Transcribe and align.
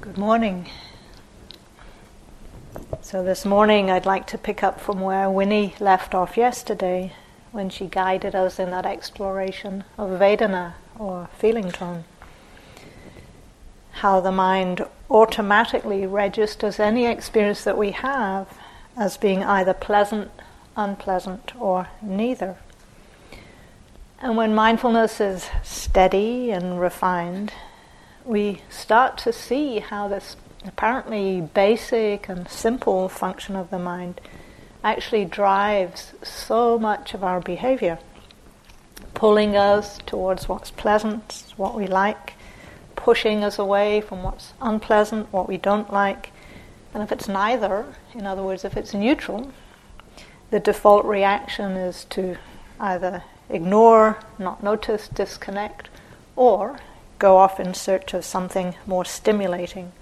Good 0.00 0.16
morning. 0.16 0.66
So, 3.02 3.22
this 3.22 3.44
morning 3.44 3.90
I'd 3.90 4.06
like 4.06 4.26
to 4.28 4.38
pick 4.38 4.62
up 4.62 4.80
from 4.80 5.02
where 5.02 5.28
Winnie 5.28 5.74
left 5.78 6.14
off 6.14 6.38
yesterday 6.38 7.12
when 7.52 7.68
she 7.68 7.84
guided 7.84 8.34
us 8.34 8.58
in 8.58 8.70
that 8.70 8.86
exploration 8.86 9.84
of 9.98 10.18
Vedana 10.18 10.72
or 10.98 11.28
feeling 11.36 11.70
tone. 11.70 12.04
How 13.90 14.20
the 14.20 14.32
mind 14.32 14.86
automatically 15.10 16.06
registers 16.06 16.80
any 16.80 17.04
experience 17.04 17.62
that 17.64 17.76
we 17.76 17.90
have 17.90 18.48
as 18.96 19.18
being 19.18 19.44
either 19.44 19.74
pleasant, 19.74 20.30
unpleasant, 20.78 21.52
or 21.60 21.88
neither. 22.00 22.56
And 24.18 24.34
when 24.34 24.54
mindfulness 24.54 25.20
is 25.20 25.50
steady 25.62 26.50
and 26.50 26.80
refined, 26.80 27.52
we 28.24 28.62
start 28.68 29.18
to 29.18 29.32
see 29.32 29.78
how 29.78 30.08
this 30.08 30.36
apparently 30.66 31.40
basic 31.40 32.28
and 32.28 32.48
simple 32.48 33.08
function 33.08 33.56
of 33.56 33.70
the 33.70 33.78
mind 33.78 34.20
actually 34.84 35.24
drives 35.24 36.12
so 36.22 36.78
much 36.78 37.14
of 37.14 37.24
our 37.24 37.40
behavior, 37.40 37.98
pulling 39.14 39.56
us 39.56 39.98
towards 40.06 40.48
what's 40.48 40.70
pleasant, 40.70 41.52
what 41.56 41.74
we 41.74 41.86
like, 41.86 42.34
pushing 42.96 43.42
us 43.42 43.58
away 43.58 44.00
from 44.00 44.22
what's 44.22 44.52
unpleasant, 44.60 45.32
what 45.32 45.48
we 45.48 45.56
don't 45.56 45.92
like. 45.92 46.30
And 46.92 47.02
if 47.02 47.12
it's 47.12 47.28
neither, 47.28 47.86
in 48.14 48.26
other 48.26 48.42
words, 48.42 48.64
if 48.64 48.76
it's 48.76 48.94
neutral, 48.94 49.52
the 50.50 50.60
default 50.60 51.04
reaction 51.04 51.72
is 51.72 52.04
to 52.06 52.36
either 52.78 53.22
ignore, 53.48 54.18
not 54.38 54.62
notice, 54.62 55.08
disconnect, 55.08 55.88
or 56.36 56.80
go 57.20 57.36
off 57.36 57.60
in 57.60 57.74
search 57.74 58.12
of 58.14 58.24
something 58.24 58.74
more 58.86 59.04
stimulating. 59.04 59.92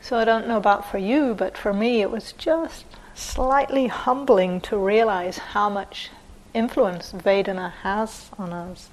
So 0.00 0.16
I 0.16 0.24
don't 0.24 0.48
know 0.48 0.56
about 0.56 0.90
for 0.90 0.98
you, 0.98 1.34
but 1.34 1.58
for 1.58 1.74
me 1.74 2.00
it 2.00 2.10
was 2.10 2.32
just 2.32 2.86
slightly 3.14 3.88
humbling 3.88 4.60
to 4.62 4.78
realize 4.78 5.38
how 5.38 5.68
much 5.68 6.10
influence 6.54 7.12
Vedana 7.12 7.72
has 7.82 8.30
on 8.38 8.52
us. 8.52 8.88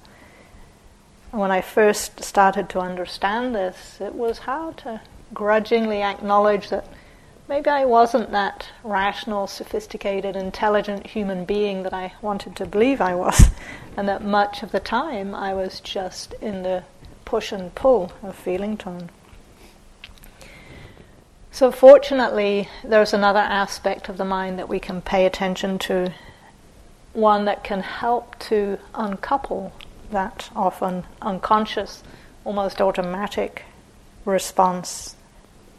When 1.30 1.50
I 1.50 1.60
first 1.60 2.22
started 2.22 2.68
to 2.70 2.80
understand 2.80 3.54
this, 3.54 3.98
it 4.00 4.14
was 4.14 4.38
hard 4.40 4.76
to 4.78 5.00
grudgingly 5.32 6.02
acknowledge 6.02 6.68
that 6.70 6.86
maybe 7.50 7.68
I 7.68 7.84
wasn't 7.84 8.30
that 8.30 8.68
rational, 8.84 9.48
sophisticated, 9.48 10.36
intelligent 10.36 11.08
human 11.08 11.44
being 11.44 11.82
that 11.82 11.92
I 11.92 12.12
wanted 12.22 12.54
to 12.56 12.64
believe 12.64 13.00
I 13.00 13.16
was. 13.16 13.50
and 13.96 14.08
that 14.08 14.22
much 14.24 14.62
of 14.62 14.70
the 14.70 14.78
time 14.78 15.34
I 15.34 15.52
was 15.52 15.80
just 15.80 16.32
in 16.34 16.62
the 16.62 16.84
push 17.24 17.50
and 17.50 17.74
pull 17.74 18.12
of 18.22 18.36
feeling 18.36 18.76
tone. 18.76 19.10
So, 21.50 21.72
fortunately, 21.72 22.68
there's 22.84 23.12
another 23.12 23.40
aspect 23.40 24.08
of 24.08 24.16
the 24.16 24.24
mind 24.24 24.56
that 24.60 24.68
we 24.68 24.78
can 24.78 25.02
pay 25.02 25.26
attention 25.26 25.80
to, 25.80 26.14
one 27.12 27.46
that 27.46 27.64
can 27.64 27.80
help 27.80 28.38
to 28.50 28.78
uncouple 28.94 29.72
that 30.12 30.50
often 30.54 31.02
unconscious, 31.20 32.04
almost 32.44 32.80
automatic 32.80 33.64
response, 34.24 35.16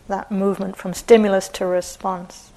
that 0.08 0.32
movement 0.32 0.76
from 0.76 0.94
stimulus 0.94 1.48
to 1.50 1.66
response, 1.66 2.52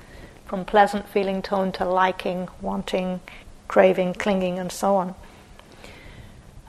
from 0.46 0.64
pleasant 0.64 1.08
feeling 1.08 1.42
tone 1.42 1.72
to 1.72 1.84
liking, 1.84 2.48
wanting, 2.60 3.20
craving, 3.68 4.14
clinging, 4.14 4.58
and 4.58 4.70
so 4.70 4.96
on. 4.96 5.14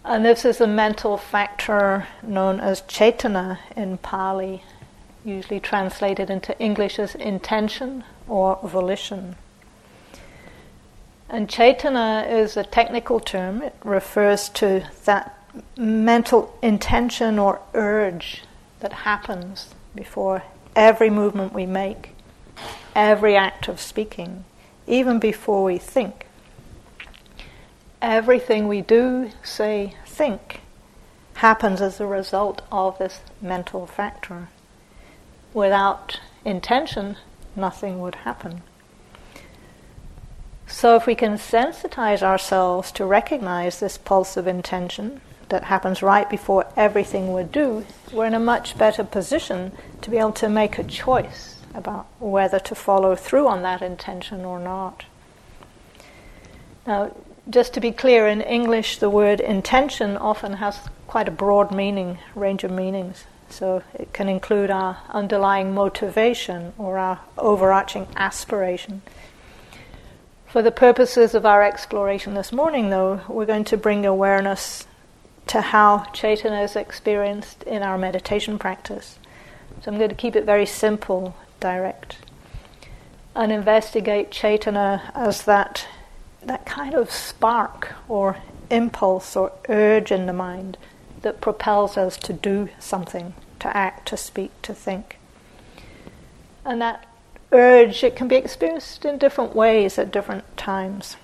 And 0.04 0.24
this 0.24 0.46
is 0.46 0.62
a 0.62 0.68
mental 0.68 1.18
factor 1.18 2.08
known 2.22 2.60
as 2.60 2.84
cetana 2.84 3.58
in 3.76 3.98
Pali, 3.98 4.64
usually 5.24 5.60
translated 5.60 6.30
into 6.30 6.58
English 6.60 7.00
as 7.00 7.16
intention 7.16 8.04
or 8.28 8.60
volition. 8.64 9.36
And 11.28 11.50
cetana 11.50 12.30
is 12.30 12.56
a 12.56 12.64
technical 12.64 13.20
term, 13.20 13.64
it 13.64 13.76
refers 13.84 14.50
to 14.50 14.88
that 15.06 15.36
mental 15.76 16.56
intention 16.62 17.40
or 17.40 17.62
urge 17.74 18.44
that 18.82 18.94
happens 18.94 19.74
before 19.96 20.44
every 20.76 21.10
movement 21.10 21.54
we 21.54 21.66
make, 21.66 22.12
every 22.96 23.36
act 23.36 23.68
of 23.68 23.80
speaking, 23.80 24.46
even 24.88 25.20
before 25.20 25.64
we 25.64 25.78
think 25.78 26.26
everything 28.06 28.68
we 28.68 28.82
do, 28.82 29.32
say, 29.44 29.96
think 30.06 30.62
happens 31.36 31.82
as 31.82 32.00
a 32.00 32.06
result 32.06 32.62
of 32.72 32.98
this 33.00 33.20
mental 33.42 33.88
factor. 33.88 34.48
Without 35.54 36.20
intention, 36.46 37.18
nothing 37.56 38.00
would 38.00 38.16
happen. 38.16 38.62
So, 40.68 40.96
if 40.96 41.08
we 41.08 41.16
can 41.16 41.34
sensitize 41.34 42.22
ourselves 42.22 42.92
to 42.94 43.06
recognize 43.06 43.80
this 43.80 43.98
pulse 43.98 44.38
of 44.38 44.48
intention 44.48 45.22
that 45.50 45.66
happens 45.66 46.02
right 46.02 46.30
before 46.30 46.66
everything 46.76 47.34
we 47.34 47.44
do, 47.44 47.86
we're 48.12 48.26
in 48.26 48.34
a 48.34 48.40
much 48.40 48.78
better 48.78 49.04
position 49.04 49.72
to 50.02 50.10
be 50.10 50.18
able 50.18 50.32
to 50.34 50.50
make 50.50 50.78
a 50.78 50.84
choice 50.84 51.60
about 51.74 52.08
whether 52.20 52.60
to 52.60 52.76
follow 52.76 53.16
through 53.16 53.48
on 53.48 53.62
that 53.62 53.82
intention 53.82 54.46
or 54.46 54.60
not. 54.60 55.06
Now, 56.88 57.16
just 57.50 57.74
to 57.74 57.80
be 57.80 57.92
clear, 57.92 58.28
in 58.28 58.42
English, 58.42 58.98
the 59.00 59.10
word 59.10 59.40
intention 59.40 60.18
often 60.18 60.54
has 60.54 60.80
quite 61.08 61.28
a 61.28 61.32
broad 61.32 61.72
meaning, 61.72 62.18
range 62.34 62.64
of 62.64 62.72
meanings. 62.72 63.26
So 63.50 63.84
it 63.94 64.12
can 64.14 64.28
include 64.28 64.72
our 64.72 64.98
underlying 65.10 65.74
motivation 65.74 66.74
or 66.78 66.98
our 66.98 67.20
overarching 67.38 68.08
aspiration. 68.16 69.04
For 70.48 70.62
the 70.62 70.72
purposes 70.72 71.36
of 71.36 71.46
our 71.46 71.62
exploration 71.62 72.34
this 72.34 72.52
morning, 72.52 72.90
though, 72.90 73.22
we're 73.28 73.46
going 73.46 73.66
to 73.66 73.78
bring 73.78 74.06
awareness 74.06 74.88
to 75.48 75.62
how 75.62 76.00
Cetana 76.14 76.64
is 76.64 76.76
experienced 76.76 77.64
in 77.64 77.84
our 77.84 77.98
meditation 77.98 78.58
practice. 78.58 79.20
So 79.82 79.92
I'm 79.92 79.98
going 79.98 80.10
to 80.10 80.16
keep 80.16 80.36
it 80.36 80.46
very 80.46 80.66
simple, 80.66 81.36
direct, 81.60 82.18
and 83.36 83.52
investigate 83.52 84.32
Cetana 84.32 85.12
as 85.14 85.44
that 85.44 85.88
that 86.46 86.66
kind 86.66 86.94
of 86.94 87.12
spark 87.12 87.96
or 88.08 88.38
impulse 88.70 89.36
or 89.36 89.52
urge 89.68 90.12
in 90.12 90.26
the 90.26 90.34
mind 90.34 90.78
that 91.22 91.42
propels 91.42 91.98
us 91.98 92.18
to 92.18 92.34
do 92.34 92.70
something, 92.80 93.34
to 93.60 93.76
act, 93.76 94.08
to 94.08 94.18
speak, 94.18 94.52
to 94.62 94.74
think. 94.74 95.18
And 96.64 96.82
that 96.82 97.08
urge, 97.52 98.04
it 98.04 98.16
can 98.16 98.28
be 98.28 98.36
experienced 98.36 99.06
in 99.06 99.18
different 99.18 99.56
ways 99.56 99.98
at 99.98 100.12
different 100.12 100.56
times. 100.56 101.18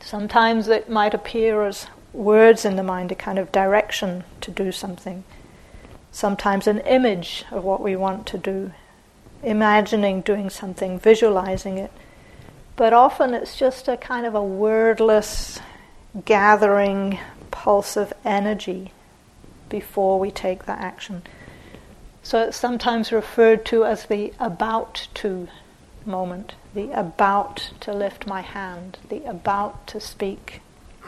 Sometimes 0.00 0.68
it 0.68 0.88
might 0.88 1.14
appear 1.14 1.64
as 1.64 1.86
words 2.14 2.64
in 2.64 2.76
the 2.76 2.82
mind, 2.82 3.12
a 3.12 3.14
kind 3.14 3.38
of 3.38 3.52
direction 3.52 4.24
to 4.40 4.50
do 4.50 4.72
something. 4.72 5.24
Sometimes 6.12 6.66
an 6.66 6.78
image 6.80 7.44
of 7.50 7.64
what 7.64 7.80
we 7.80 7.96
want 7.96 8.26
to 8.28 8.38
do, 8.38 8.72
imagining 9.42 10.20
doing 10.20 10.48
something, 10.48 10.98
visualizing 10.98 11.76
it. 11.76 11.92
But 12.76 12.92
often 12.92 13.34
it's 13.34 13.56
just 13.56 13.88
a 13.88 13.96
kind 13.96 14.26
of 14.26 14.34
a 14.34 14.42
wordless 14.42 15.60
gathering 16.24 17.18
pulse 17.50 17.96
of 17.96 18.12
energy 18.24 18.92
before 19.68 20.20
we 20.20 20.30
take 20.30 20.66
that 20.66 20.80
action. 20.80 21.22
So 22.22 22.40
it's 22.42 22.56
sometimes 22.56 23.12
referred 23.12 23.66
to 23.66 23.84
as 23.84 24.06
the 24.06 24.32
about 24.38 25.08
to 25.14 25.48
moment, 26.06 26.54
the 26.74 26.90
about 26.92 27.70
to 27.80 27.92
lift 27.92 28.26
my 28.26 28.40
hand, 28.40 28.98
the 29.08 29.24
about 29.24 29.86
to 29.88 30.00
speak, 30.00 30.60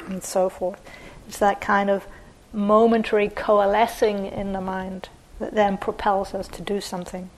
and 0.07 0.23
so 0.23 0.49
forth. 0.49 0.81
It's 1.29 1.39
that 1.39 1.61
kind 1.61 1.91
of 1.91 2.07
momentary 2.53 3.29
coalescing 3.29 4.27
in 4.27 4.53
the 4.53 4.61
mind 4.61 5.09
that 5.39 5.55
then 5.55 5.77
propels 5.77 6.35
us 6.35 6.49
to 6.49 6.63
do 6.63 6.81
something. 6.81 7.31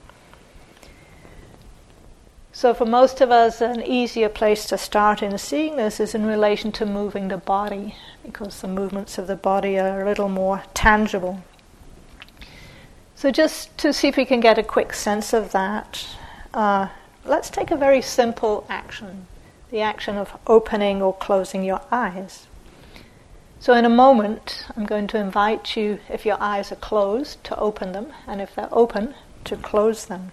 So, 2.52 2.74
for 2.74 2.86
most 2.86 3.20
of 3.20 3.30
us, 3.30 3.60
an 3.60 3.82
easier 3.82 4.28
place 4.28 4.66
to 4.66 4.78
start 4.78 5.22
in 5.22 5.38
seeing 5.38 5.76
this 5.76 6.00
is 6.00 6.14
in 6.14 6.26
relation 6.26 6.72
to 6.72 6.86
moving 6.86 7.28
the 7.28 7.36
body, 7.36 7.94
because 8.24 8.60
the 8.60 8.68
movements 8.68 9.16
of 9.16 9.28
the 9.28 9.36
body 9.36 9.78
are 9.78 10.02
a 10.02 10.04
little 10.04 10.28
more 10.28 10.64
tangible. 10.74 11.42
So, 13.14 13.30
just 13.30 13.76
to 13.78 13.92
see 13.92 14.08
if 14.08 14.16
we 14.16 14.24
can 14.24 14.40
get 14.40 14.58
a 14.58 14.64
quick 14.64 14.92
sense 14.92 15.32
of 15.32 15.52
that, 15.52 16.04
uh, 16.52 16.88
let's 17.24 17.50
take 17.50 17.70
a 17.70 17.76
very 17.76 18.02
simple 18.02 18.66
action 18.68 19.26
the 19.70 19.80
action 19.80 20.16
of 20.16 20.36
opening 20.46 21.02
or 21.02 21.14
closing 21.14 21.62
your 21.62 21.80
eyes. 21.90 22.46
So, 23.60 23.74
in 23.74 23.84
a 23.84 23.90
moment, 23.90 24.66
I'm 24.76 24.86
going 24.86 25.08
to 25.08 25.18
invite 25.18 25.76
you, 25.76 25.98
if 26.08 26.24
your 26.24 26.40
eyes 26.40 26.70
are 26.70 26.76
closed, 26.76 27.42
to 27.44 27.58
open 27.58 27.90
them, 27.92 28.12
and 28.26 28.40
if 28.40 28.54
they're 28.54 28.68
open, 28.70 29.14
to 29.44 29.56
close 29.56 30.06
them. 30.06 30.30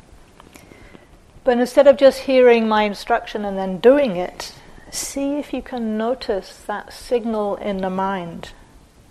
But 1.43 1.57
instead 1.57 1.87
of 1.87 1.97
just 1.97 2.21
hearing 2.21 2.67
my 2.67 2.83
instruction 2.83 3.43
and 3.43 3.57
then 3.57 3.79
doing 3.79 4.15
it, 4.15 4.53
see 4.91 5.37
if 5.37 5.53
you 5.53 5.61
can 5.63 5.97
notice 5.97 6.57
that 6.67 6.93
signal 6.93 7.55
in 7.55 7.77
the 7.77 7.89
mind, 7.89 8.51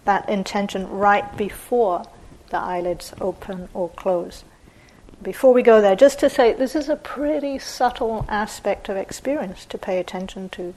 that 0.05 0.28
intention 0.28 0.88
right 0.88 1.37
before 1.37 2.05
the 2.50 2.58
eyelids 2.58 3.12
open 3.20 3.69
or 3.75 3.88
close. 3.90 4.44
Before 5.22 5.52
we 5.52 5.62
go 5.62 5.81
there, 5.81 5.96
just 5.96 6.20
to 6.20 6.31
say 6.31 6.52
this 6.52 6.76
is 6.76 6.88
a 6.88 6.96
pretty 6.96 7.58
subtle 7.58 8.26
aspect 8.28 8.88
of 8.88 8.96
experience 8.96 9.64
to 9.66 9.78
pay 9.78 9.99
attention 9.99 10.49
to. 10.50 10.75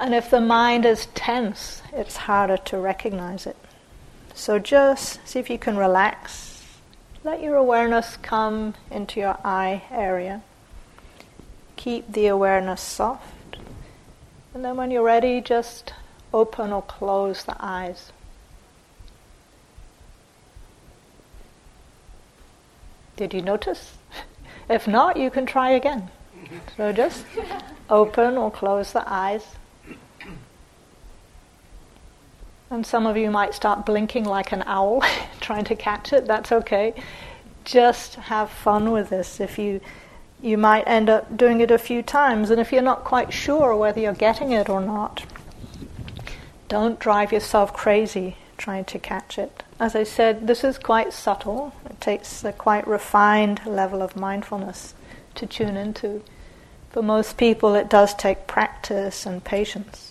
And 0.00 0.14
if 0.14 0.30
the 0.30 0.40
mind 0.40 0.86
is 0.86 1.06
tense, 1.14 1.82
it's 1.92 2.16
harder 2.16 2.56
to 2.56 2.78
recognize 2.78 3.46
it. 3.46 3.56
So 4.34 4.58
just 4.58 5.26
see 5.26 5.40
if 5.40 5.50
you 5.50 5.58
can 5.58 5.76
relax. 5.76 6.64
Let 7.24 7.42
your 7.42 7.56
awareness 7.56 8.16
come 8.16 8.74
into 8.90 9.18
your 9.18 9.36
eye 9.44 9.82
area. 9.90 10.42
Keep 11.76 12.12
the 12.12 12.28
awareness 12.28 12.80
soft. 12.80 13.56
And 14.54 14.64
then 14.64 14.76
when 14.76 14.92
you're 14.92 15.02
ready, 15.02 15.40
just 15.40 15.92
open 16.32 16.72
or 16.72 16.82
close 16.82 17.42
the 17.44 17.56
eyes. 17.58 18.12
Did 23.16 23.34
you 23.34 23.42
notice? 23.42 23.94
If 24.70 24.86
not, 24.86 25.16
you 25.16 25.30
can 25.30 25.46
try 25.46 25.70
again. 25.70 26.10
So 26.76 26.92
just 26.92 27.24
open 27.88 28.36
or 28.36 28.50
close 28.50 28.92
the 28.92 29.02
eyes. 29.06 29.57
And 32.70 32.86
some 32.86 33.06
of 33.06 33.16
you 33.16 33.30
might 33.30 33.54
start 33.54 33.86
blinking 33.86 34.24
like 34.24 34.52
an 34.52 34.62
owl, 34.66 35.02
trying 35.40 35.64
to 35.64 35.76
catch 35.76 36.12
it. 36.12 36.26
That's 36.26 36.52
okay. 36.52 36.94
Just 37.64 38.16
have 38.16 38.50
fun 38.50 38.90
with 38.90 39.10
this. 39.10 39.40
If 39.40 39.58
you 39.58 39.80
you 40.40 40.56
might 40.56 40.86
end 40.86 41.10
up 41.10 41.36
doing 41.36 41.60
it 41.60 41.70
a 41.70 41.78
few 41.78 42.00
times, 42.00 42.50
and 42.50 42.60
if 42.60 42.72
you're 42.72 42.80
not 42.80 43.02
quite 43.02 43.32
sure 43.32 43.74
whether 43.74 43.98
you're 44.00 44.12
getting 44.12 44.52
it 44.52 44.68
or 44.68 44.80
not, 44.80 45.24
don't 46.68 47.00
drive 47.00 47.32
yourself 47.32 47.72
crazy 47.72 48.36
trying 48.56 48.84
to 48.84 48.98
catch 48.98 49.38
it. 49.38 49.62
As 49.80 49.94
I 49.96 50.04
said, 50.04 50.46
this 50.46 50.64
is 50.64 50.78
quite 50.78 51.12
subtle. 51.12 51.72
It 51.88 52.00
takes 52.00 52.44
a 52.44 52.52
quite 52.52 52.86
refined 52.86 53.62
level 53.64 54.02
of 54.02 54.16
mindfulness 54.16 54.94
to 55.36 55.46
tune 55.46 55.76
into. 55.76 56.22
For 56.90 57.02
most 57.02 57.36
people, 57.36 57.74
it 57.74 57.88
does 57.88 58.14
take 58.14 58.46
practice 58.46 59.26
and 59.26 59.42
patience. 59.42 60.07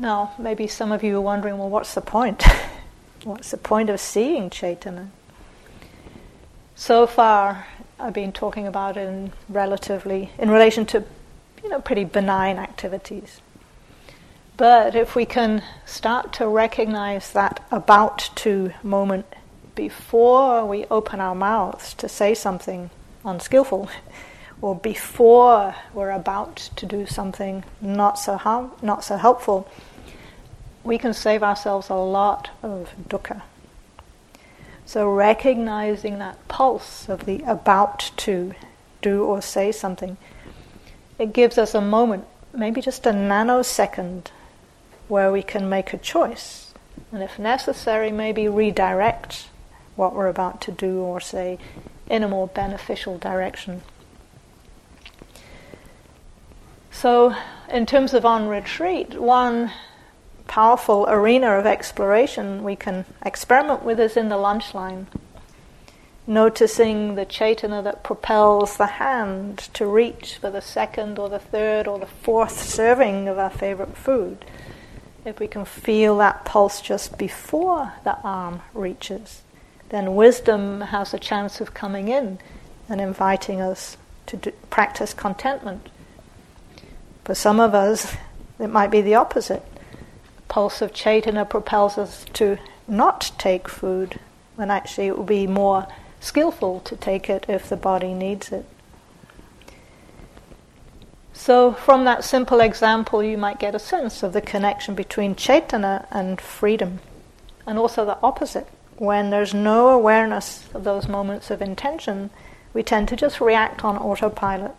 Now, 0.00 0.32
maybe 0.38 0.68
some 0.68 0.92
of 0.92 1.02
you 1.02 1.16
are 1.16 1.20
wondering, 1.20 1.58
well, 1.58 1.68
what's 1.68 1.94
the 1.94 2.00
point? 2.00 2.44
what's 3.24 3.50
the 3.50 3.56
point 3.56 3.90
of 3.90 3.98
seeing 3.98 4.48
Cetana? 4.48 5.08
So 6.76 7.06
far, 7.08 7.66
I've 7.98 8.12
been 8.12 8.30
talking 8.30 8.68
about 8.68 8.96
in 8.96 9.32
relatively, 9.48 10.30
in 10.38 10.50
relation 10.50 10.86
to, 10.86 11.02
you 11.64 11.68
know, 11.68 11.80
pretty 11.80 12.04
benign 12.04 12.58
activities. 12.58 13.40
But 14.56 14.94
if 14.94 15.16
we 15.16 15.26
can 15.26 15.64
start 15.84 16.32
to 16.34 16.46
recognize 16.46 17.32
that 17.32 17.66
about 17.72 18.30
to 18.36 18.72
moment 18.84 19.26
before 19.74 20.64
we 20.64 20.84
open 20.86 21.20
our 21.20 21.34
mouths 21.34 21.94
to 21.94 22.08
say 22.08 22.34
something 22.34 22.90
unskillful, 23.24 23.88
or 24.62 24.76
before 24.76 25.74
we're 25.92 26.10
about 26.10 26.56
to 26.76 26.86
do 26.86 27.06
something 27.06 27.64
not 27.80 28.18
so 28.18 28.36
harm, 28.36 28.70
not 28.80 29.02
so 29.02 29.16
helpful, 29.16 29.68
we 30.88 30.98
can 30.98 31.14
save 31.14 31.42
ourselves 31.42 31.90
a 31.90 31.94
lot 31.94 32.50
of 32.62 32.92
dukkha. 33.08 33.42
So 34.86 35.12
recognizing 35.12 36.18
that 36.18 36.48
pulse 36.48 37.08
of 37.08 37.26
the 37.26 37.42
about 37.46 38.10
to 38.16 38.54
do 39.02 39.22
or 39.22 39.42
say 39.42 39.70
something, 39.70 40.16
it 41.18 41.34
gives 41.34 41.58
us 41.58 41.74
a 41.74 41.80
moment, 41.80 42.24
maybe 42.54 42.80
just 42.80 43.04
a 43.04 43.10
nanosecond, 43.10 44.28
where 45.08 45.30
we 45.30 45.42
can 45.42 45.68
make 45.68 45.92
a 45.92 45.98
choice. 45.98 46.72
And 47.12 47.22
if 47.22 47.38
necessary, 47.38 48.10
maybe 48.10 48.48
redirect 48.48 49.48
what 49.94 50.14
we're 50.14 50.28
about 50.28 50.60
to 50.62 50.72
do 50.72 51.00
or 51.00 51.20
say 51.20 51.58
in 52.08 52.22
a 52.22 52.28
more 52.28 52.48
beneficial 52.48 53.18
direction. 53.18 53.82
So, 56.90 57.34
in 57.70 57.84
terms 57.84 58.14
of 58.14 58.24
on 58.24 58.48
retreat, 58.48 59.20
one 59.20 59.70
powerful 60.48 61.06
arena 61.08 61.52
of 61.52 61.66
exploration 61.66 62.64
we 62.64 62.74
can 62.74 63.04
experiment 63.24 63.84
with 63.84 64.00
is 64.00 64.16
in 64.16 64.28
the 64.28 64.36
lunch 64.36 64.74
line. 64.74 65.06
Noticing 66.26 67.14
the 67.14 67.24
cetana 67.24 67.84
that 67.84 68.02
propels 68.02 68.76
the 68.76 68.86
hand 68.86 69.68
to 69.74 69.86
reach 69.86 70.38
for 70.38 70.50
the 70.50 70.60
second 70.60 71.18
or 71.18 71.28
the 71.28 71.38
third 71.38 71.86
or 71.86 71.98
the 71.98 72.06
fourth 72.06 72.60
serving 72.60 73.28
of 73.28 73.38
our 73.38 73.50
favorite 73.50 73.96
food. 73.96 74.44
If 75.24 75.38
we 75.38 75.46
can 75.46 75.64
feel 75.64 76.18
that 76.18 76.44
pulse 76.44 76.80
just 76.80 77.16
before 77.16 77.92
the 78.04 78.18
arm 78.22 78.62
reaches, 78.74 79.42
then 79.90 80.16
wisdom 80.16 80.80
has 80.80 81.14
a 81.14 81.18
chance 81.18 81.60
of 81.60 81.74
coming 81.74 82.08
in 82.08 82.38
and 82.88 83.00
inviting 83.00 83.60
us 83.60 83.96
to 84.26 84.36
do, 84.36 84.52
practice 84.70 85.14
contentment. 85.14 85.88
For 87.24 87.34
some 87.34 87.60
of 87.60 87.74
us, 87.74 88.16
it 88.58 88.68
might 88.68 88.90
be 88.90 89.02
the 89.02 89.14
opposite 89.14 89.64
pulse 90.48 90.82
of 90.82 90.92
Cetana 90.92 91.48
propels 91.48 91.98
us 91.98 92.24
to 92.34 92.58
not 92.86 93.30
take 93.38 93.68
food, 93.68 94.18
when 94.56 94.70
actually 94.70 95.06
it 95.06 95.18
would 95.18 95.26
be 95.26 95.46
more 95.46 95.86
skillful 96.20 96.80
to 96.80 96.96
take 96.96 97.30
it 97.30 97.46
if 97.48 97.68
the 97.68 97.76
body 97.76 98.14
needs 98.14 98.50
it. 98.50 98.64
So, 101.32 101.72
from 101.72 102.04
that 102.04 102.24
simple 102.24 102.60
example, 102.60 103.22
you 103.22 103.38
might 103.38 103.60
get 103.60 103.74
a 103.74 103.78
sense 103.78 104.22
of 104.22 104.32
the 104.32 104.40
connection 104.40 104.94
between 104.94 105.36
Cetana 105.36 106.06
and 106.10 106.40
freedom, 106.40 106.98
and 107.66 107.78
also 107.78 108.04
the 108.04 108.18
opposite. 108.22 108.66
When 108.96 109.30
there's 109.30 109.54
no 109.54 109.90
awareness 109.90 110.68
of 110.74 110.82
those 110.82 111.06
moments 111.06 111.50
of 111.50 111.62
intention, 111.62 112.30
we 112.74 112.82
tend 112.82 113.06
to 113.08 113.16
just 113.16 113.40
react 113.40 113.84
on 113.84 113.96
autopilot, 113.96 114.72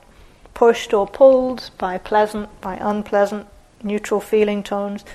pushed 0.54 0.94
or 0.94 1.07
pulled 1.07 1.69
by 1.77 1.98
pleasant, 1.98 2.50
by 2.60 2.75
unpleasant, 2.75 3.48
neutral 3.81 4.19
feeling 4.19 4.62
tones 4.62 5.06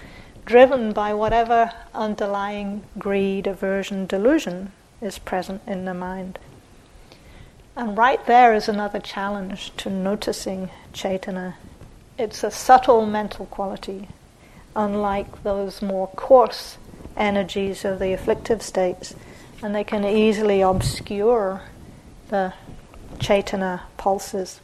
driven 0.44 0.92
by 0.92 1.14
whatever 1.14 1.72
underlying 1.94 2.82
greed, 2.98 3.46
aversion, 3.46 4.06
delusion 4.06 4.72
is 5.00 5.18
present 5.18 5.62
in 5.66 5.84
the 5.84 5.94
mind. 5.94 6.38
And 7.76 7.96
right 7.96 8.24
there 8.26 8.54
is 8.54 8.68
another 8.68 9.00
challenge 9.00 9.72
to 9.78 9.90
noticing 9.90 10.70
Cetana. 10.92 11.54
It's 12.18 12.44
a 12.44 12.50
subtle 12.50 13.04
mental 13.06 13.46
quality, 13.46 14.08
unlike 14.76 15.42
those 15.42 15.82
more 15.82 16.08
coarse 16.08 16.78
energies 17.16 17.84
of 17.84 17.98
the 17.98 18.12
afflictive 18.12 18.62
states, 18.62 19.14
and 19.62 19.74
they 19.74 19.84
can 19.84 20.04
easily 20.04 20.60
obscure 20.60 21.62
the 22.28 22.52
Cetana 23.18 23.82
pulses. 23.96 24.60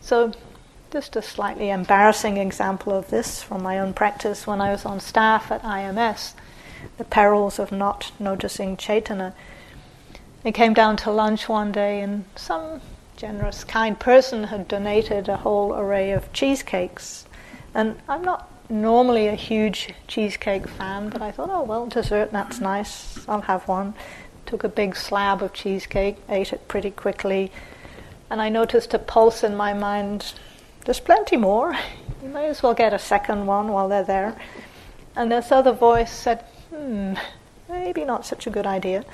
So 0.00 0.32
just 0.92 1.16
a 1.16 1.22
slightly 1.22 1.70
embarrassing 1.70 2.36
example 2.36 2.92
of 2.92 3.08
this 3.08 3.42
from 3.42 3.62
my 3.62 3.78
own 3.78 3.94
practice 3.94 4.46
when 4.46 4.60
I 4.60 4.70
was 4.70 4.84
on 4.84 5.00
staff 5.00 5.50
at 5.50 5.62
IMS, 5.62 6.34
the 6.98 7.04
perils 7.04 7.58
of 7.58 7.72
not 7.72 8.12
noticing 8.18 8.76
Cetana. 8.76 9.32
It 10.44 10.52
came 10.52 10.74
down 10.74 10.98
to 10.98 11.10
lunch 11.10 11.48
one 11.48 11.72
day, 11.72 12.02
and 12.02 12.26
some 12.36 12.82
generous, 13.16 13.64
kind 13.64 13.98
person 13.98 14.44
had 14.44 14.68
donated 14.68 15.30
a 15.30 15.38
whole 15.38 15.74
array 15.74 16.10
of 16.10 16.30
cheesecakes. 16.34 17.24
And 17.74 17.96
I'm 18.06 18.22
not 18.22 18.50
normally 18.68 19.28
a 19.28 19.34
huge 19.34 19.94
cheesecake 20.08 20.68
fan, 20.68 21.08
but 21.08 21.22
I 21.22 21.30
thought, 21.30 21.48
oh, 21.50 21.62
well, 21.62 21.86
dessert, 21.86 22.32
that's 22.32 22.60
nice. 22.60 23.26
I'll 23.26 23.40
have 23.40 23.66
one. 23.66 23.94
Took 24.44 24.62
a 24.62 24.68
big 24.68 24.94
slab 24.94 25.42
of 25.42 25.54
cheesecake, 25.54 26.18
ate 26.28 26.52
it 26.52 26.68
pretty 26.68 26.90
quickly, 26.90 27.50
and 28.28 28.42
I 28.42 28.50
noticed 28.50 28.92
a 28.92 28.98
pulse 28.98 29.42
in 29.42 29.56
my 29.56 29.72
mind 29.72 30.34
there's 30.84 31.00
plenty 31.00 31.36
more. 31.36 31.76
You 32.22 32.28
may 32.28 32.48
as 32.48 32.62
well 32.62 32.74
get 32.74 32.92
a 32.92 32.98
second 32.98 33.46
one 33.46 33.68
while 33.68 33.88
they're 33.88 34.04
there. 34.04 34.36
And 35.16 35.30
this 35.30 35.52
other 35.52 35.72
voice 35.72 36.10
said, 36.10 36.44
hmm, 36.70 37.14
maybe 37.68 38.04
not 38.04 38.26
such 38.26 38.46
a 38.46 38.50
good 38.50 38.66
idea. 38.66 39.04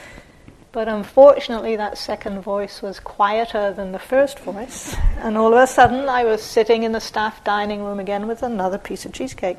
But 0.71 0.89
unfortunately, 0.89 1.77
that 1.77 1.99
second 1.99 2.43
voice 2.43 2.83
was 2.83 3.01
quieter 3.01 3.73
than 3.73 3.93
the 3.93 3.99
first 3.99 4.39
voice. 4.39 4.95
And 5.19 5.37
all 5.37 5.53
of 5.53 5.59
a 5.63 5.67
sudden, 5.67 6.09
I 6.09 6.25
was 6.25 6.43
sitting 6.43 6.83
in 6.83 6.93
the 6.93 7.01
staff 7.01 7.43
dining 7.43 7.83
room 7.83 7.99
again 7.99 8.29
with 8.29 8.43
another 8.43 8.79
piece 8.79 9.07
of 9.07 9.13
cheesecake. 9.13 9.59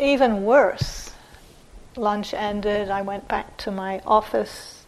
Even 0.00 0.44
worse, 0.44 1.12
lunch 1.96 2.34
ended, 2.34 2.90
I 2.90 3.02
went 3.02 3.28
back 3.28 3.56
to 3.58 3.70
my 3.70 4.00
office 4.06 4.83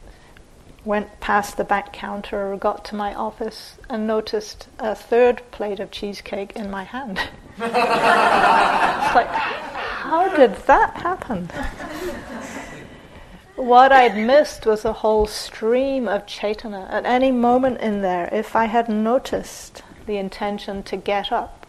went 0.87 1.21
past 1.21 1.57
the 1.57 1.64
back 1.64 1.93
counter, 1.93 2.52
or 2.52 2.57
got 2.57 2.85
to 2.87 2.95
my 2.95 3.12
office, 3.12 3.76
and 3.90 4.07
noticed 4.07 4.69
a 4.78 4.95
third 4.95 5.43
plate 5.50 5.81
of 5.81 5.90
cheesecake 5.90 6.52
in 6.55 6.71
my 6.71 6.85
hand. 6.85 7.19
it's 7.59 9.14
like, 9.14 9.26
how 9.26 10.35
did 10.37 10.55
that 10.66 10.95
happen? 10.95 11.50
what 13.57 13.90
I'd 13.90 14.16
missed 14.16 14.64
was 14.64 14.85
a 14.85 14.93
whole 14.93 15.26
stream 15.26 16.07
of 16.07 16.26
Cetana. 16.26 16.88
At 16.90 17.05
any 17.05 17.33
moment 17.33 17.81
in 17.81 18.02
there, 18.02 18.28
if 18.31 18.55
I 18.55 18.66
had 18.66 18.88
noticed 18.88 19.83
the 20.07 20.19
intention 20.19 20.85
to 20.85 20.97
get 20.97 21.33
up, 21.33 21.66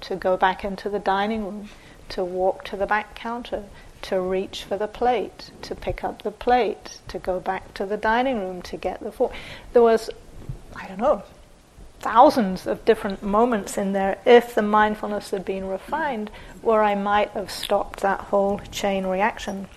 to 0.00 0.16
go 0.16 0.36
back 0.36 0.64
into 0.64 0.88
the 0.88 0.98
dining 0.98 1.44
room, 1.44 1.68
to 2.08 2.24
walk 2.24 2.64
to 2.64 2.76
the 2.76 2.86
back 2.86 3.14
counter, 3.14 3.64
to 4.02 4.20
reach 4.20 4.64
for 4.64 4.76
the 4.76 4.88
plate, 4.88 5.50
to 5.62 5.74
pick 5.74 6.04
up 6.04 6.22
the 6.22 6.30
plate, 6.30 7.00
to 7.08 7.18
go 7.18 7.40
back 7.40 7.74
to 7.74 7.86
the 7.86 7.96
dining 7.96 8.40
room 8.40 8.62
to 8.62 8.76
get 8.76 9.00
the 9.00 9.12
fork. 9.12 9.32
There 9.72 9.82
was, 9.82 10.10
I 10.74 10.86
don't 10.86 11.00
know, 11.00 11.22
thousands 12.00 12.66
of 12.66 12.84
different 12.84 13.22
moments 13.22 13.76
in 13.76 13.92
there 13.92 14.18
if 14.24 14.54
the 14.54 14.62
mindfulness 14.62 15.30
had 15.30 15.44
been 15.44 15.66
refined 15.66 16.30
where 16.62 16.82
I 16.82 16.94
might 16.94 17.30
have 17.30 17.50
stopped 17.50 18.00
that 18.00 18.20
whole 18.20 18.60
chain 18.70 19.06
reaction 19.06 19.68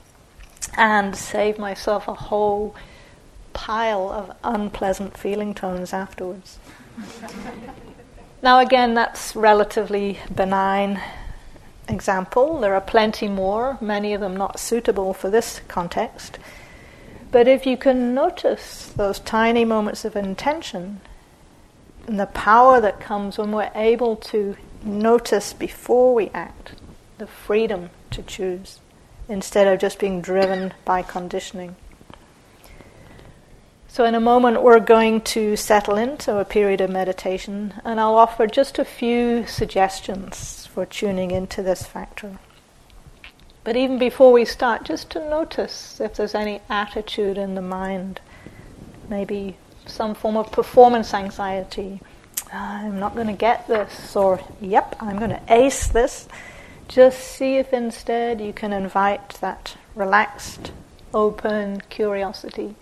and 0.78 1.16
saved 1.16 1.58
myself 1.58 2.08
a 2.08 2.14
whole 2.14 2.76
pile 3.54 4.10
of 4.10 4.36
unpleasant 4.44 5.18
feeling 5.18 5.54
tones 5.54 5.94
afterwards. 5.94 6.60
now, 8.44 8.60
again, 8.60 8.94
that's 8.94 9.36
relatively 9.36 10.20
benign 10.34 11.02
example. 11.92 12.60
There 12.60 12.74
are 12.74 12.82
plenty 12.82 13.28
more, 13.28 13.78
many 13.82 14.14
of 14.14 14.22
them 14.22 14.36
not 14.36 14.60
suitable 14.60 15.14
for 15.14 15.30
this 15.30 15.62
context. 15.68 16.40
But 17.32 17.48
if 17.48 17.66
you 17.66 17.78
can 17.78 18.14
notice 18.14 18.88
those 18.96 19.20
tiny 19.20 19.64
moments 19.64 20.04
of 20.04 20.16
intention 20.16 21.02
and 22.08 22.20
the 22.20 22.26
power 22.26 22.82
that 22.82 23.00
comes 23.00 23.38
when 23.38 23.52
we're 23.52 23.72
able 23.74 24.16
to 24.18 24.58
notice 24.84 25.54
before 25.54 26.14
we 26.14 26.30
act, 26.34 26.74
the 27.20 27.28
freedom 27.28 27.90
to 28.10 28.22
choose, 28.24 28.80
instead 29.30 29.68
of 29.68 29.80
just 29.80 30.00
being 30.00 30.22
driven 30.22 30.74
by 30.84 31.02
conditioning. 31.02 31.76
So, 33.88 34.06
in 34.06 34.16
a 34.16 34.20
moment, 34.20 34.64
we're 34.64 34.80
going 34.80 35.22
to 35.22 35.56
settle 35.56 35.98
into 35.98 36.38
a 36.38 36.46
period 36.46 36.82
of 36.82 36.90
meditation, 36.90 37.74
and 37.84 38.00
I'll 38.00 38.16
offer 38.16 38.48
just 38.48 38.80
a 38.80 38.86
few 38.86 39.46
suggestions 39.46 40.61
for 40.74 40.86
tuning 40.86 41.32
into 41.32 41.62
this 41.62 41.84
factor. 41.84 42.40
But 43.64 43.76
even 43.76 44.00
before 44.00 44.32
we 44.32 44.46
start, 44.46 44.84
just 44.84 45.10
to 45.12 45.20
notice 45.20 46.00
if 46.00 46.16
there's 46.16 46.34
any 46.34 46.62
attitude 46.70 47.38
in 47.38 47.56
the 47.56 47.62
mind, 47.62 48.20
maybe 49.10 49.58
some 49.86 50.16
form 50.16 50.38
of 50.38 50.52
performance 50.52 51.14
anxiety. 51.14 52.02
Ah, 52.52 52.84
I'm 52.84 53.00
not 53.00 53.16
going 53.16 53.28
to 53.28 53.34
get 53.34 53.68
this, 53.68 54.16
or 54.16 54.40
yep, 54.60 54.96
I'm 55.00 55.18
going 55.18 55.32
to 55.32 55.42
ace 55.48 55.88
this. 55.88 56.28
Just 56.88 57.20
see 57.20 57.58
if 57.58 57.72
instead 57.72 58.42
you 58.42 58.54
can 58.54 58.74
invite 58.74 59.30
that 59.42 59.78
relaxed, 59.96 60.72
open 61.14 61.82
curiosity 61.90 62.76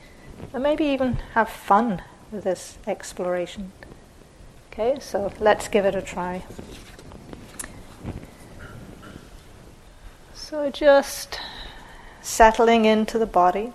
and 0.53 0.63
maybe 0.63 0.85
even 0.85 1.15
have 1.33 1.49
fun 1.49 2.01
with 2.31 2.43
this 2.43 2.77
exploration. 2.87 3.71
Okay, 4.71 4.97
so 4.99 5.31
let's 5.39 5.67
give 5.67 5.85
it 5.85 5.95
a 5.95 6.01
try. 6.01 6.43
So 10.49 10.71
just 10.71 11.39
settling 12.23 12.85
into 12.85 13.19
the 13.19 13.27
body, 13.27 13.71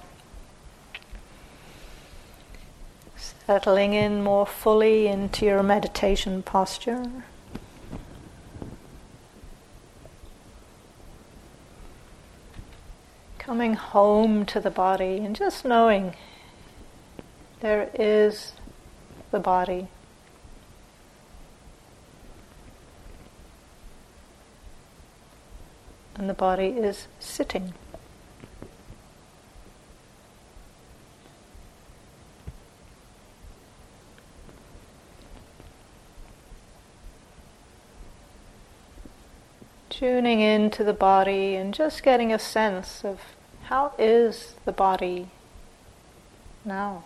settling 3.16 3.92
in 3.92 4.24
more 4.24 4.44
fully 4.44 5.06
into 5.06 5.46
your 5.46 5.62
meditation 5.62 6.42
posture. 6.42 7.04
Coming 13.38 13.74
home 13.74 14.44
to 14.46 14.58
the 14.58 14.68
body 14.68 15.18
and 15.18 15.36
just 15.36 15.64
knowing 15.64 16.16
there 17.60 17.88
is 17.94 18.54
the 19.30 19.38
body. 19.38 19.86
And 26.16 26.28
the 26.28 26.34
body 26.34 26.68
is 26.68 27.08
sitting. 27.18 27.74
Tuning 39.90 40.40
into 40.40 40.84
the 40.84 40.92
body 40.92 41.54
and 41.56 41.72
just 41.72 42.02
getting 42.02 42.32
a 42.32 42.38
sense 42.38 43.04
of 43.04 43.20
how 43.64 43.92
is 43.98 44.54
the 44.64 44.72
body 44.72 45.28
now. 46.64 47.04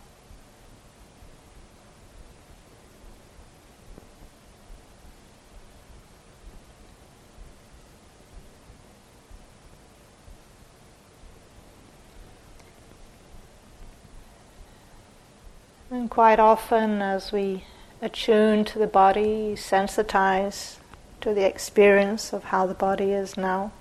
And 15.98 16.08
quite 16.08 16.38
often, 16.38 17.02
as 17.02 17.32
we 17.32 17.64
attune 18.00 18.64
to 18.66 18.78
the 18.78 18.86
body, 18.86 19.54
sensitize 19.56 20.76
to 21.20 21.34
the 21.34 21.44
experience 21.44 22.32
of 22.32 22.44
how 22.44 22.66
the 22.66 22.74
body 22.74 23.10
is 23.10 23.36
now, 23.36 23.72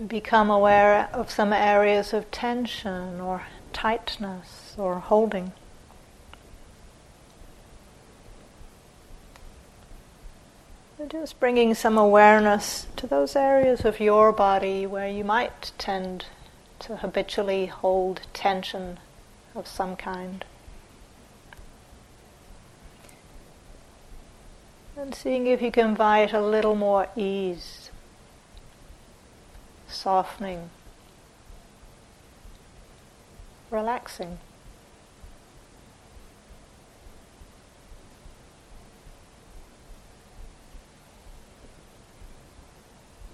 we 0.00 0.06
become 0.06 0.50
aware 0.50 1.08
of 1.12 1.30
some 1.30 1.52
areas 1.52 2.12
of 2.12 2.28
tension 2.32 3.20
or 3.20 3.44
tightness 3.72 4.74
or 4.76 4.98
holding. 4.98 5.52
just 11.08 11.38
bringing 11.38 11.74
some 11.74 11.98
awareness 11.98 12.86
to 12.96 13.06
those 13.06 13.36
areas 13.36 13.84
of 13.84 14.00
your 14.00 14.32
body 14.32 14.86
where 14.86 15.08
you 15.08 15.22
might 15.22 15.70
tend 15.76 16.24
to 16.82 16.96
habitually 16.96 17.66
hold 17.66 18.22
tension 18.32 18.98
of 19.54 19.66
some 19.66 19.96
kind. 19.96 20.44
And 24.96 25.14
seeing 25.14 25.46
if 25.46 25.62
you 25.62 25.70
can 25.70 25.90
invite 25.90 26.32
a 26.32 26.40
little 26.40 26.74
more 26.74 27.08
ease, 27.16 27.90
softening, 29.88 30.70
relaxing. 33.70 34.38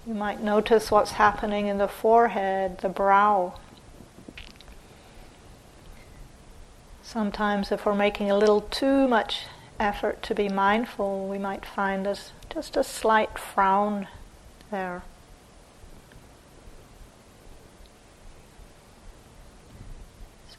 You 0.09 0.15
might 0.15 0.41
notice 0.41 0.89
what's 0.89 1.11
happening 1.11 1.67
in 1.67 1.77
the 1.77 1.87
forehead, 1.87 2.79
the 2.79 2.89
brow. 2.89 3.53
Sometimes, 7.03 7.71
if 7.71 7.85
we're 7.85 7.93
making 7.93 8.31
a 8.31 8.35
little 8.35 8.61
too 8.61 9.07
much 9.07 9.45
effort 9.79 10.23
to 10.23 10.33
be 10.33 10.49
mindful, 10.49 11.27
we 11.27 11.37
might 11.37 11.63
find 11.63 12.07
there's 12.07 12.31
just 12.51 12.75
a 12.75 12.83
slight 12.83 13.37
frown 13.37 14.07
there. 14.71 15.03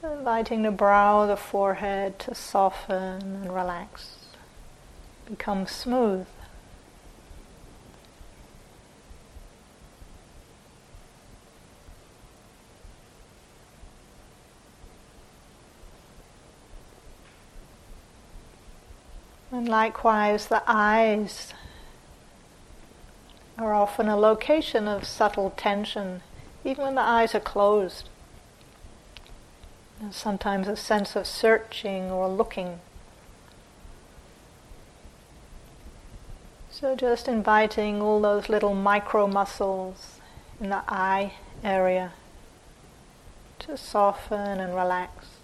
So, 0.00 0.12
inviting 0.12 0.62
the 0.62 0.70
brow, 0.70 1.26
the 1.26 1.36
forehead 1.36 2.20
to 2.20 2.36
soften 2.36 3.20
and 3.20 3.52
relax, 3.52 4.14
become 5.26 5.66
smooth. 5.66 6.28
And 19.60 19.68
likewise, 19.68 20.46
the 20.46 20.62
eyes 20.66 21.52
are 23.58 23.74
often 23.74 24.08
a 24.08 24.16
location 24.16 24.88
of 24.88 25.04
subtle 25.04 25.50
tension, 25.50 26.22
even 26.64 26.82
when 26.82 26.94
the 26.94 27.02
eyes 27.02 27.34
are 27.34 27.40
closed. 27.40 28.08
There's 30.00 30.16
sometimes 30.16 30.66
a 30.66 30.76
sense 30.76 31.14
of 31.14 31.26
searching 31.26 32.04
or 32.04 32.26
looking. 32.26 32.80
So, 36.70 36.96
just 36.96 37.28
inviting 37.28 38.00
all 38.00 38.18
those 38.18 38.48
little 38.48 38.74
micro 38.74 39.26
muscles 39.26 40.20
in 40.58 40.70
the 40.70 40.84
eye 40.88 41.34
area 41.62 42.14
to 43.58 43.76
soften 43.76 44.58
and 44.58 44.74
relax. 44.74 45.39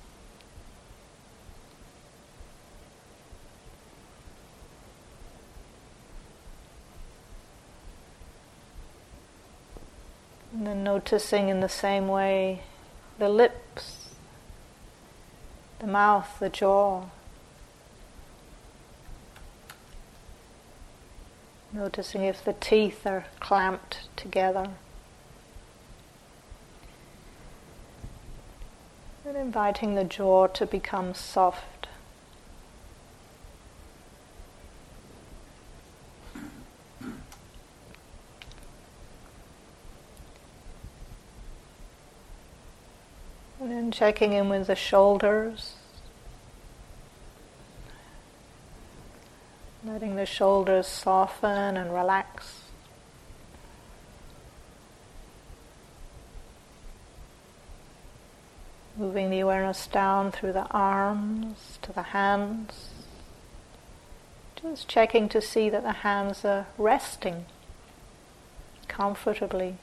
And 10.67 10.79
then 10.79 10.83
noticing 10.83 11.49
in 11.49 11.61
the 11.61 11.69
same 11.69 12.09
way 12.09 12.63
the 13.21 13.29
lips, 13.29 14.17
the 15.79 15.87
mouth, 15.87 16.41
the 16.41 16.49
jaw. 16.49 17.05
Noticing 21.73 22.25
if 22.25 22.45
the 22.45 22.53
teeth 22.53 23.07
are 23.07 23.27
clamped 23.39 24.09
together. 24.17 24.71
And 29.25 29.37
inviting 29.37 29.95
the 29.95 30.03
jaw 30.03 30.49
to 30.49 30.67
become 30.67 31.15
soft. 31.15 31.76
And 43.69 43.93
checking 43.93 44.33
in 44.33 44.49
with 44.49 44.69
the 44.69 44.77
shoulders. 44.77 45.75
Letting 49.85 50.15
the 50.15 50.25
shoulders 50.25 50.87
soften 50.87 51.77
and 51.77 51.93
relax. 51.93 52.63
Moving 58.97 59.31
the 59.31 59.41
awareness 59.41 59.89
down 59.89 60.31
through 60.31 60.53
the 60.53 60.69
arms 60.71 61.81
to 61.83 61.93
the 61.93 62.03
hands. 62.03 62.91
Just 64.63 64.87
checking 64.87 65.29
to 65.31 65.41
see 65.41 65.69
that 65.71 65.83
the 65.83 65.93
hands 65.93 66.45
are 66.45 66.69
resting 66.79 67.47
comfortably 68.87 69.79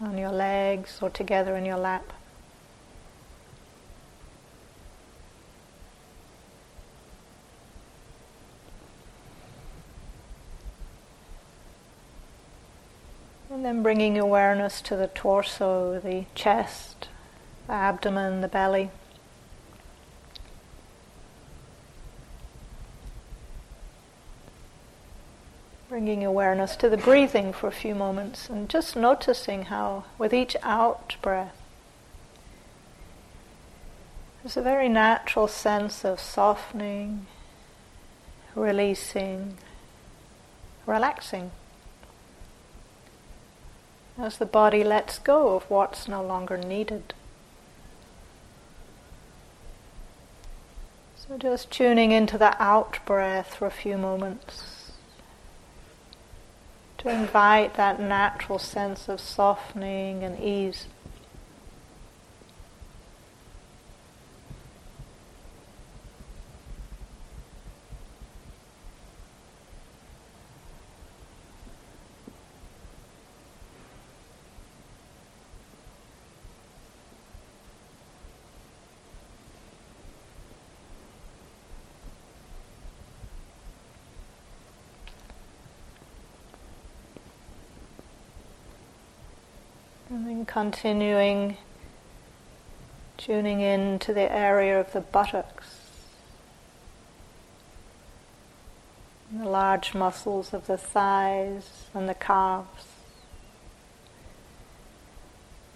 on 0.00 0.16
your 0.16 0.30
legs 0.30 0.98
or 1.02 1.10
together 1.10 1.56
in 1.56 1.64
your 1.64 1.76
lap. 1.76 2.12
And 13.50 13.64
then 13.64 13.82
bringing 13.82 14.18
awareness 14.18 14.80
to 14.82 14.94
the 14.94 15.08
torso, 15.08 15.98
the 15.98 16.26
chest, 16.34 17.08
the 17.66 17.72
abdomen, 17.72 18.40
the 18.40 18.48
belly. 18.48 18.90
Bringing 25.98 26.24
awareness 26.24 26.76
to 26.76 26.88
the 26.88 26.96
breathing 26.96 27.52
for 27.52 27.66
a 27.66 27.72
few 27.72 27.92
moments 27.92 28.48
and 28.48 28.68
just 28.68 28.94
noticing 28.94 29.62
how, 29.62 30.04
with 30.16 30.32
each 30.32 30.54
out 30.62 31.16
breath, 31.22 31.60
there's 34.40 34.56
a 34.56 34.62
very 34.62 34.88
natural 34.88 35.48
sense 35.48 36.04
of 36.04 36.20
softening, 36.20 37.26
releasing, 38.54 39.58
relaxing 40.86 41.50
as 44.16 44.38
the 44.38 44.46
body 44.46 44.84
lets 44.84 45.18
go 45.18 45.56
of 45.56 45.68
what's 45.68 46.06
no 46.06 46.22
longer 46.22 46.56
needed. 46.56 47.12
So 51.16 51.36
just 51.36 51.72
tuning 51.72 52.12
into 52.12 52.38
the 52.38 52.54
out 52.62 53.04
breath 53.04 53.56
for 53.56 53.66
a 53.66 53.72
few 53.72 53.98
moments 53.98 54.77
invite 57.08 57.74
that 57.74 58.00
natural 58.00 58.58
sense 58.58 59.08
of 59.08 59.20
softening 59.20 60.22
and 60.22 60.38
ease. 60.38 60.86
And 90.10 90.26
then 90.26 90.37
continuing, 90.48 91.58
tuning 93.18 93.60
in 93.60 93.98
to 94.00 94.14
the 94.14 94.32
area 94.32 94.80
of 94.80 94.92
the 94.92 95.00
buttocks, 95.00 95.78
the 99.30 99.44
large 99.44 99.94
muscles 99.94 100.54
of 100.54 100.66
the 100.66 100.78
thighs 100.78 101.84
and 101.94 102.08
the 102.08 102.14
calves. 102.14 102.86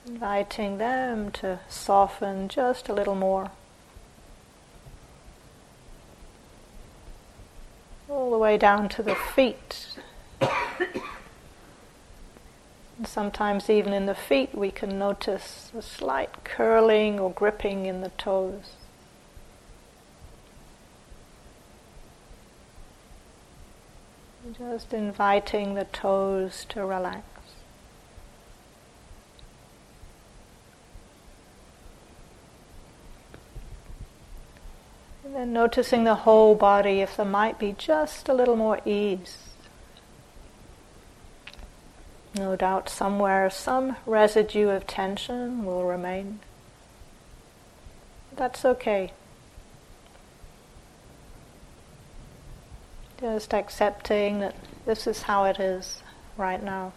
Inviting 0.06 0.78
them 0.78 1.30
to 1.30 1.60
soften 1.68 2.48
just 2.48 2.88
a 2.88 2.94
little 2.94 3.14
more. 3.14 3.52
All 8.08 8.30
the 8.30 8.38
way 8.38 8.56
down 8.56 8.88
to 8.88 9.02
the 9.02 9.14
feet. 9.14 9.86
Sometimes, 13.04 13.68
even 13.68 13.92
in 13.92 14.06
the 14.06 14.14
feet, 14.14 14.54
we 14.54 14.70
can 14.70 14.98
notice 14.98 15.72
a 15.76 15.82
slight 15.82 16.44
curling 16.44 17.18
or 17.18 17.32
gripping 17.32 17.86
in 17.86 18.00
the 18.00 18.10
toes. 18.10 18.72
Just 24.56 24.92
inviting 24.92 25.74
the 25.74 25.84
toes 25.84 26.64
to 26.70 26.84
relax. 26.84 27.24
And 35.24 35.34
then 35.34 35.52
noticing 35.52 36.04
the 36.04 36.14
whole 36.14 36.54
body 36.54 37.00
if 37.00 37.16
there 37.16 37.26
might 37.26 37.58
be 37.58 37.72
just 37.72 38.28
a 38.28 38.34
little 38.34 38.56
more 38.56 38.80
ease. 38.84 39.51
No 42.34 42.56
doubt 42.56 42.88
somewhere 42.88 43.50
some 43.50 43.96
residue 44.06 44.70
of 44.70 44.86
tension 44.86 45.64
will 45.64 45.84
remain. 45.84 46.40
That's 48.34 48.64
okay. 48.64 49.12
Just 53.20 53.52
accepting 53.52 54.40
that 54.40 54.56
this 54.86 55.06
is 55.06 55.22
how 55.22 55.44
it 55.44 55.60
is 55.60 56.02
right 56.36 56.62
now. 56.62 56.92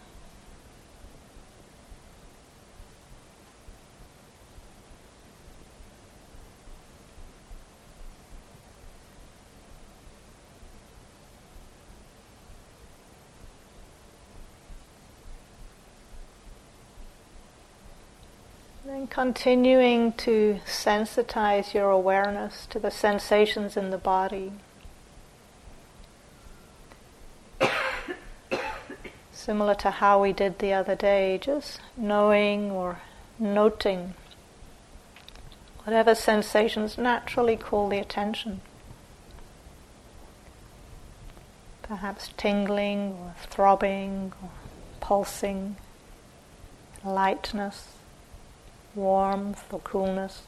Then 18.85 19.04
continuing 19.15 20.11
to 20.11 20.59
sensitize 20.65 21.73
your 21.73 21.89
awareness 21.89 22.65
to 22.65 22.77
the 22.77 22.91
sensations 22.91 23.77
in 23.77 23.89
the 23.89 23.97
body. 23.97 24.51
Similar 29.31 29.75
to 29.75 29.89
how 29.89 30.21
we 30.21 30.33
did 30.33 30.59
the 30.59 30.73
other 30.73 30.95
day, 30.95 31.39
just 31.41 31.79
knowing 31.95 32.69
or 32.69 32.99
noting 33.39 34.15
whatever 35.85 36.13
sensations 36.13 36.97
naturally 36.97 37.55
call 37.55 37.87
the 37.87 37.99
attention. 37.99 38.59
Perhaps 41.83 42.31
tingling 42.35 43.13
or 43.13 43.33
throbbing 43.49 44.33
or 44.43 44.49
pulsing, 44.99 45.77
lightness 47.05 47.94
warmth 48.95 49.71
or 49.71 49.79
coolness. 49.79 50.43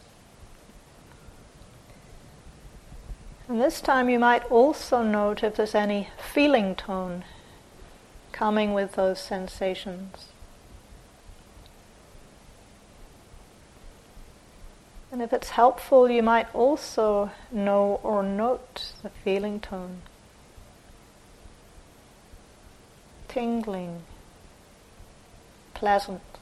And 3.47 3.61
this 3.61 3.79
time 3.79 4.09
you 4.09 4.19
might 4.19 4.43
also 4.51 5.03
note 5.03 5.43
if 5.43 5.55
there's 5.55 5.75
any 5.75 6.09
feeling 6.17 6.75
tone 6.75 7.23
coming 8.31 8.73
with 8.73 8.93
those 8.93 9.19
sensations. 9.19 10.27
And 15.11 15.21
if 15.21 15.31
it's 15.31 15.49
helpful, 15.49 16.11
you 16.11 16.21
might 16.21 16.53
also 16.53 17.31
know 17.51 17.99
or 18.03 18.21
note 18.21 18.91
the 19.01 19.09
feeling 19.09 19.59
tone. 19.59 20.01
Tingling, 23.29 24.03
pleasant. 25.73 26.36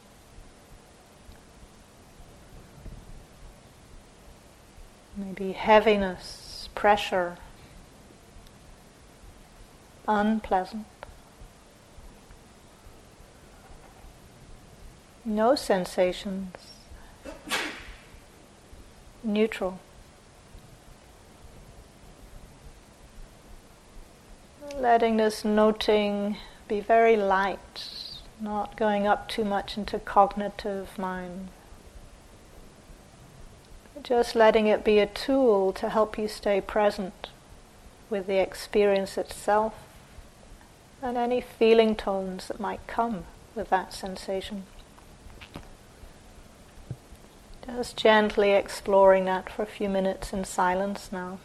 Maybe 5.16 5.54
heaviness, 5.54 6.70
pressure, 6.76 7.38
unpleasant. 10.08 10.86
No 15.24 15.56
sensations, 15.56 16.54
neutral. 19.24 19.80
Letting 24.78 25.18
this 25.18 25.44
noting 25.44 26.38
be 26.68 26.80
very 26.80 27.16
light, 27.16 27.90
not 28.40 28.76
going 28.76 29.08
up 29.08 29.28
too 29.28 29.46
much 29.46 29.78
into 29.78 29.98
cognitive 29.98 31.00
mind. 31.00 31.48
Just 34.04 34.36
letting 34.36 34.68
it 34.68 34.84
be 34.84 35.00
a 35.00 35.08
tool 35.08 35.74
to 35.74 35.90
help 35.90 36.18
you 36.18 36.28
stay 36.28 36.62
present 36.62 37.30
with 38.10 38.28
the 38.28 38.38
experience 38.38 39.18
itself 39.18 39.74
and 41.02 41.18
any 41.18 41.42
feeling 41.42 41.96
tones 41.96 42.48
that 42.48 42.60
might 42.60 42.86
come 42.86 43.24
with 43.56 43.70
that 43.70 43.94
sensation. 43.94 44.64
Just 47.66 47.98
gently 47.98 48.52
exploring 48.52 49.26
that 49.26 49.50
for 49.50 49.64
a 49.64 49.66
few 49.66 49.90
minutes 49.90 50.34
in 50.34 50.46
silence 50.46 51.12
now. 51.12 51.40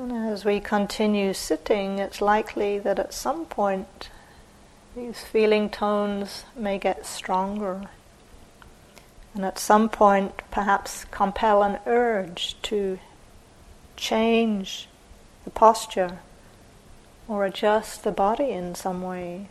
And 0.00 0.12
as 0.38 0.44
we 0.44 0.60
continue 0.60 1.34
sitting, 1.34 1.98
it's 1.98 2.20
likely 2.20 2.78
that 2.78 2.96
at 3.00 3.12
some 3.12 3.44
point 3.44 4.08
these 4.94 5.18
feeling 5.18 5.68
tones 5.68 6.44
may 6.54 6.78
get 6.78 7.04
stronger. 7.04 7.90
And 9.34 9.44
at 9.44 9.58
some 9.58 9.88
point, 9.88 10.42
perhaps 10.52 11.04
compel 11.06 11.64
an 11.64 11.80
urge 11.86 12.54
to 12.62 13.00
change 13.96 14.86
the 15.42 15.50
posture 15.50 16.20
or 17.26 17.44
adjust 17.44 18.04
the 18.04 18.12
body 18.12 18.50
in 18.50 18.76
some 18.76 19.02
way. 19.02 19.48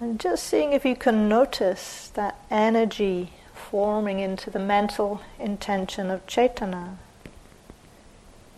And 0.00 0.18
just 0.18 0.42
seeing 0.44 0.72
if 0.72 0.84
you 0.84 0.96
can 0.96 1.28
notice 1.28 2.08
that 2.14 2.40
energy 2.50 3.34
forming 3.54 4.18
into 4.18 4.50
the 4.50 4.58
mental 4.58 5.20
intention 5.38 6.10
of 6.10 6.26
Cetana 6.26 6.96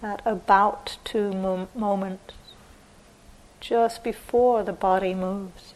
that 0.01 0.23
about 0.25 0.97
to 1.05 1.33
mo- 1.33 1.69
moment 1.75 2.33
just 3.61 4.03
before 4.03 4.63
the 4.63 4.73
body 4.73 5.15
moves. 5.15 5.75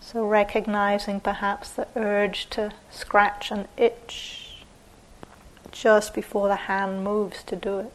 So, 0.00 0.24
recognizing 0.24 1.20
perhaps 1.20 1.70
the 1.70 1.86
urge 1.94 2.48
to 2.50 2.72
scratch 2.90 3.50
an 3.50 3.68
itch 3.76 4.64
just 5.70 6.14
before 6.14 6.48
the 6.48 6.56
hand 6.56 7.04
moves 7.04 7.42
to 7.42 7.56
do 7.56 7.80
it. 7.80 7.92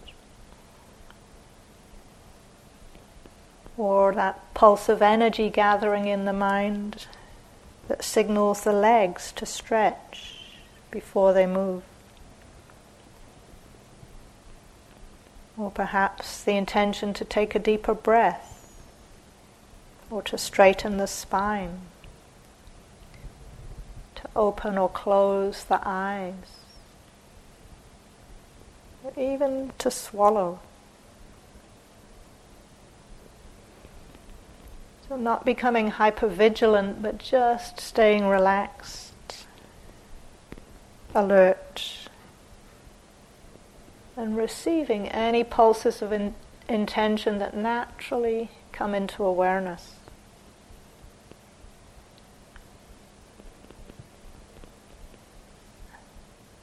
Or 3.76 4.14
that 4.14 4.54
pulse 4.54 4.90
of 4.90 5.02
energy 5.02 5.50
gathering 5.50 6.08
in 6.08 6.26
the 6.26 6.34
mind 6.34 7.08
that 7.88 8.04
signals 8.04 8.64
the 8.64 8.74
legs 8.74 9.32
to 9.38 9.48
stretch 9.48 10.38
before 10.92 11.34
they 11.34 11.48
move. 11.48 11.82
Or 15.58 15.70
perhaps 15.70 16.44
the 16.44 16.54
intention 16.54 17.14
to 17.14 17.26
take 17.26 17.54
a 17.54 17.60
deeper 17.60 17.94
breath 17.94 18.54
or 20.14 20.22
to 20.22 20.38
straighten 20.38 20.98
the 20.98 21.08
spine, 21.08 21.82
to 24.16 24.30
open 24.36 24.78
or 24.78 24.90
close 24.90 25.64
the 25.64 25.80
eyes, 25.84 26.60
or 29.04 29.12
even 29.18 29.72
to 29.80 29.90
swallow. 29.90 30.60
So, 35.10 35.18
not 35.18 35.46
becoming 35.46 35.92
hypervigilant, 35.92 37.02
but 37.02 37.18
just 37.18 37.80
staying 37.80 38.28
relaxed, 38.28 39.46
alert 41.16 42.03
and 44.16 44.38
receiving 44.38 45.08
any 45.10 45.44
pulses 45.44 46.02
of 46.02 46.12
in- 46.12 46.36
intention 46.70 47.40
that 47.40 47.56
naturally 47.56 48.50
come 48.72 48.94
into 48.94 49.24
awareness. 49.24 49.94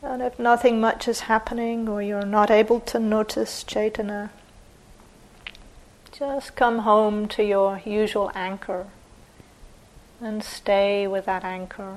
And 0.02 0.22
if 0.22 0.38
nothing 0.38 0.80
much 0.80 1.06
is 1.06 1.20
happening 1.20 1.88
or 1.88 2.02
you're 2.02 2.24
not 2.24 2.50
able 2.50 2.80
to 2.80 2.98
notice 2.98 3.62
Cetana, 3.64 4.30
just 6.10 6.56
come 6.56 6.80
home 6.80 7.28
to 7.28 7.44
your 7.44 7.80
usual 7.84 8.30
anchor 8.34 8.86
and 10.20 10.42
stay 10.42 11.06
with 11.06 11.26
that 11.26 11.44
anchor 11.44 11.96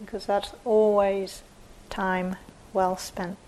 because 0.00 0.26
that's 0.26 0.52
always 0.64 1.42
time 1.90 2.36
well 2.72 2.96
spent. 2.96 3.38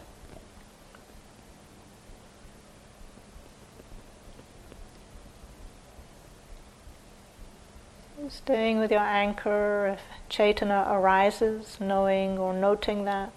Staying 8.30 8.78
with 8.78 8.92
your 8.92 9.00
anchor, 9.00 9.88
if 9.94 10.00
Cetana 10.30 10.88
arises, 10.88 11.78
knowing 11.80 12.38
or 12.38 12.54
noting 12.54 13.04
that. 13.04 13.32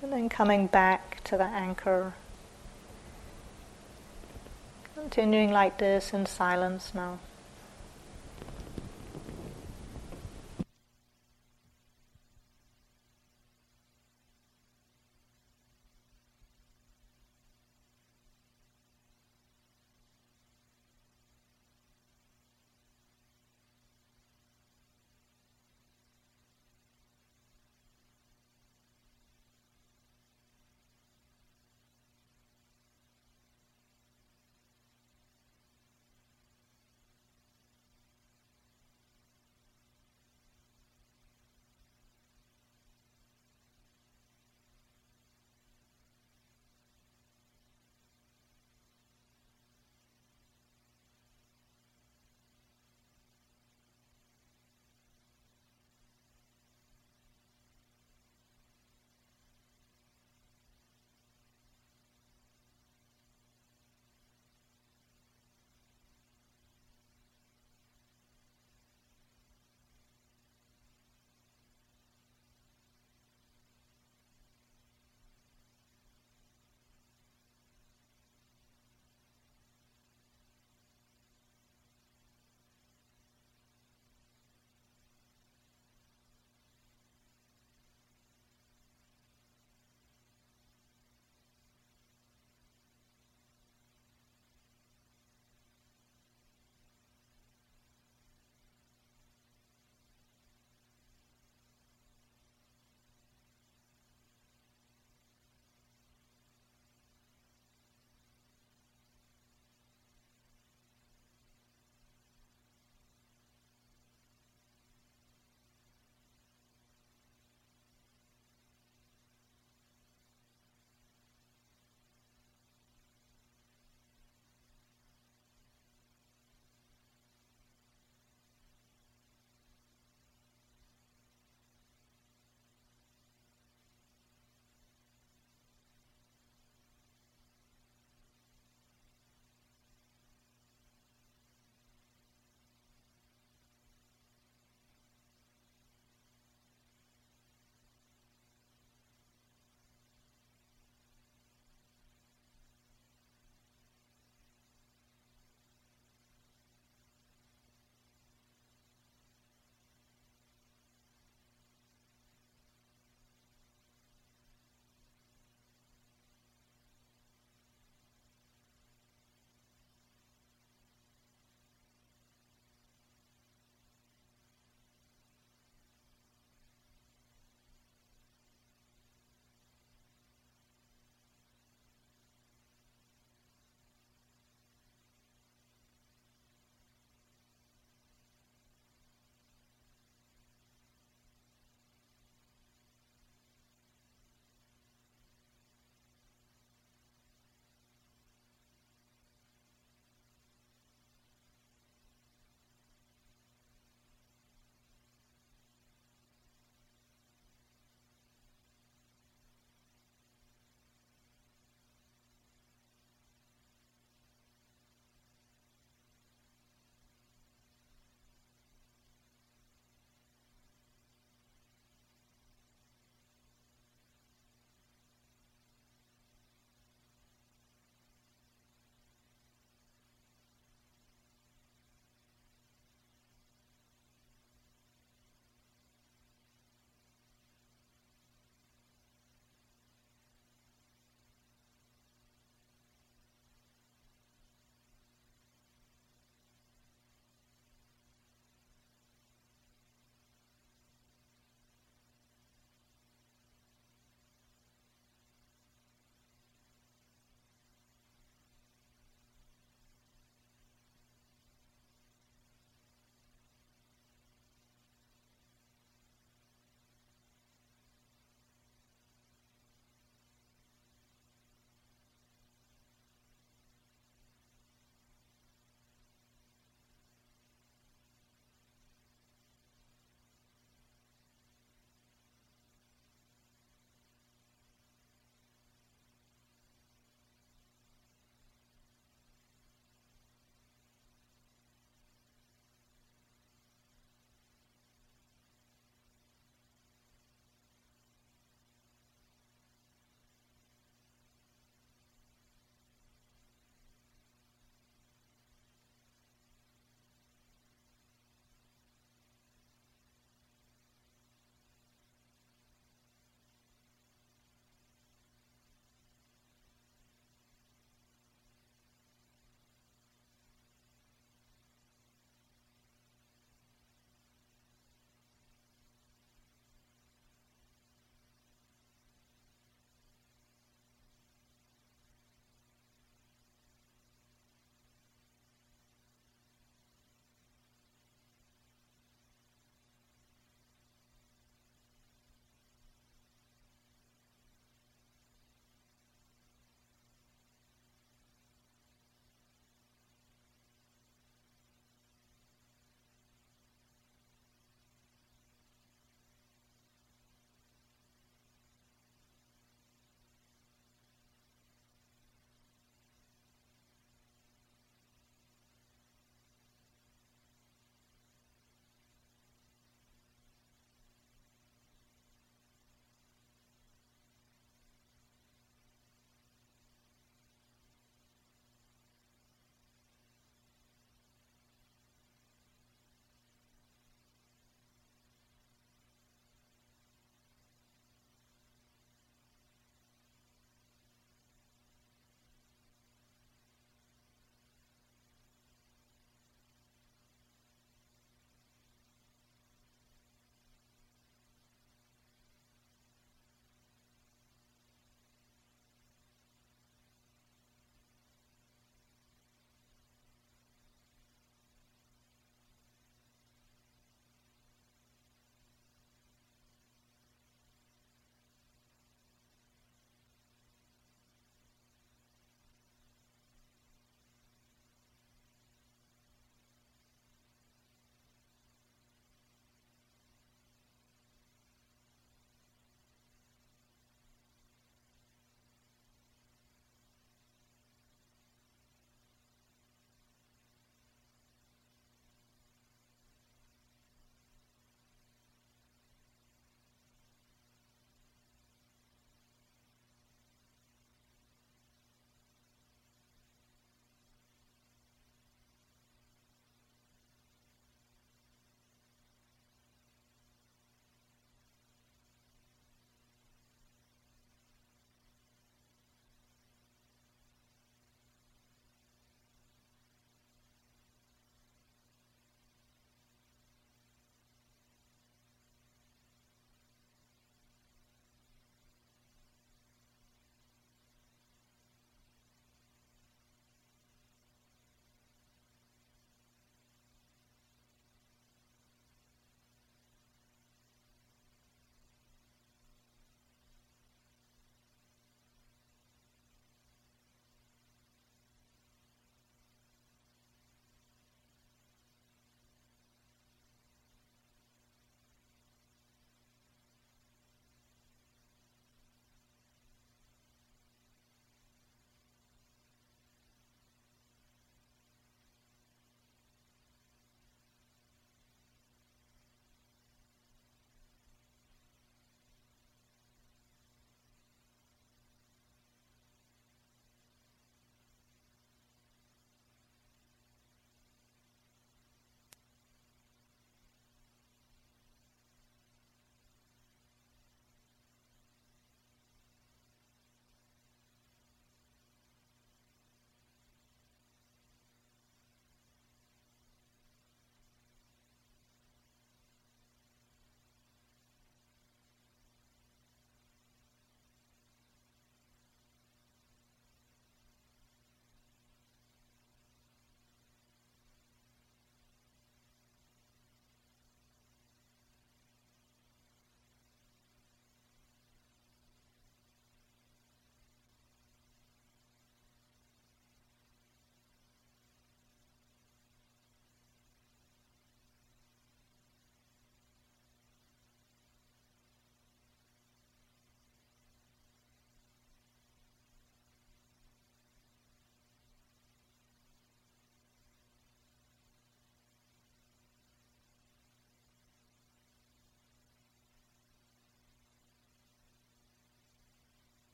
And 0.00 0.12
then 0.12 0.28
coming 0.28 0.68
back 0.68 1.24
to 1.24 1.36
the 1.36 1.44
anchor. 1.44 2.14
Continuing 4.94 5.50
like 5.50 5.78
this 5.78 6.14
in 6.14 6.24
silence 6.24 6.92
now. 6.94 7.18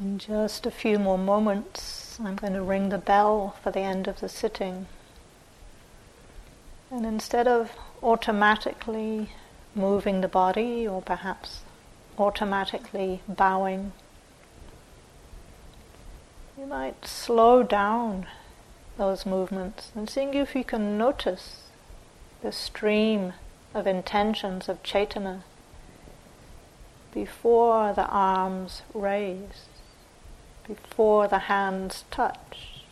In 0.00 0.18
just 0.18 0.64
a 0.64 0.70
few 0.70 0.98
more 0.98 1.18
moments, 1.18 2.18
I'm 2.24 2.36
going 2.36 2.54
to 2.54 2.62
ring 2.62 2.88
the 2.88 2.96
bell 2.96 3.54
for 3.62 3.70
the 3.70 3.80
end 3.80 4.08
of 4.08 4.20
the 4.20 4.30
sitting. 4.30 4.86
And 6.90 7.04
instead 7.04 7.46
of 7.46 7.72
automatically 8.02 9.32
moving 9.74 10.22
the 10.22 10.28
body 10.28 10.88
or 10.88 11.02
perhaps 11.02 11.64
automatically 12.18 13.20
bowing, 13.28 13.92
you 16.58 16.64
might 16.64 17.04
slow 17.04 17.62
down 17.62 18.26
those 18.96 19.26
movements 19.26 19.92
and 19.94 20.08
seeing 20.08 20.32
if 20.32 20.54
you 20.54 20.64
can 20.64 20.96
notice 20.96 21.64
the 22.40 22.52
stream 22.52 23.34
of 23.74 23.86
intentions 23.86 24.66
of 24.66 24.82
Cetana 24.82 25.42
before 27.12 27.92
the 27.92 28.06
arms 28.06 28.80
raise, 28.94 29.66
before 30.74 31.26
the 31.26 31.38
hands 31.38 32.04
touch, 32.12 32.84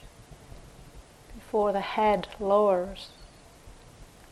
before 1.35 1.73
the 1.73 1.81
head 1.81 2.27
lowers, 2.41 3.11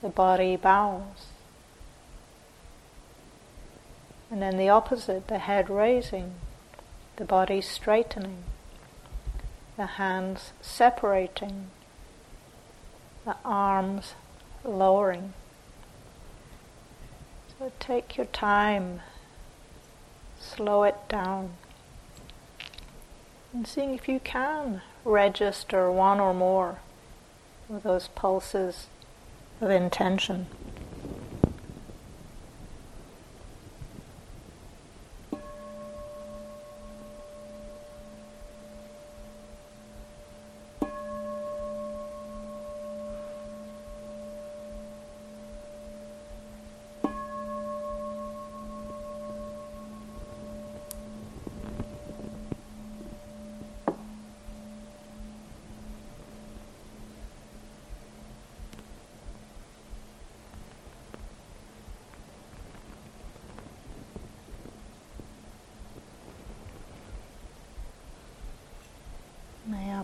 the 0.02 0.08
body 0.08 0.56
bows. 0.56 1.26
And 4.30 4.42
then 4.42 4.56
the 4.56 4.68
opposite, 4.68 5.28
the 5.28 5.38
head 5.38 5.70
raising, 5.70 6.34
the 7.16 7.24
body 7.24 7.60
straightening, 7.60 8.42
the 9.76 9.86
hands 9.86 10.52
separating, 10.60 11.68
the 13.24 13.36
arms 13.44 14.14
lowering. 14.64 15.34
So 17.56 17.70
take 17.78 18.16
your 18.16 18.26
time, 18.26 19.02
slow 20.40 20.82
it 20.82 20.96
down, 21.08 21.52
and 23.56 23.66
seeing 23.66 23.94
if 23.94 24.06
you 24.06 24.20
can 24.20 24.82
register 25.02 25.90
one 25.90 26.20
or 26.20 26.34
more 26.34 26.78
of 27.70 27.82
those 27.84 28.08
pulses 28.08 28.88
of 29.62 29.70
intention. 29.70 30.46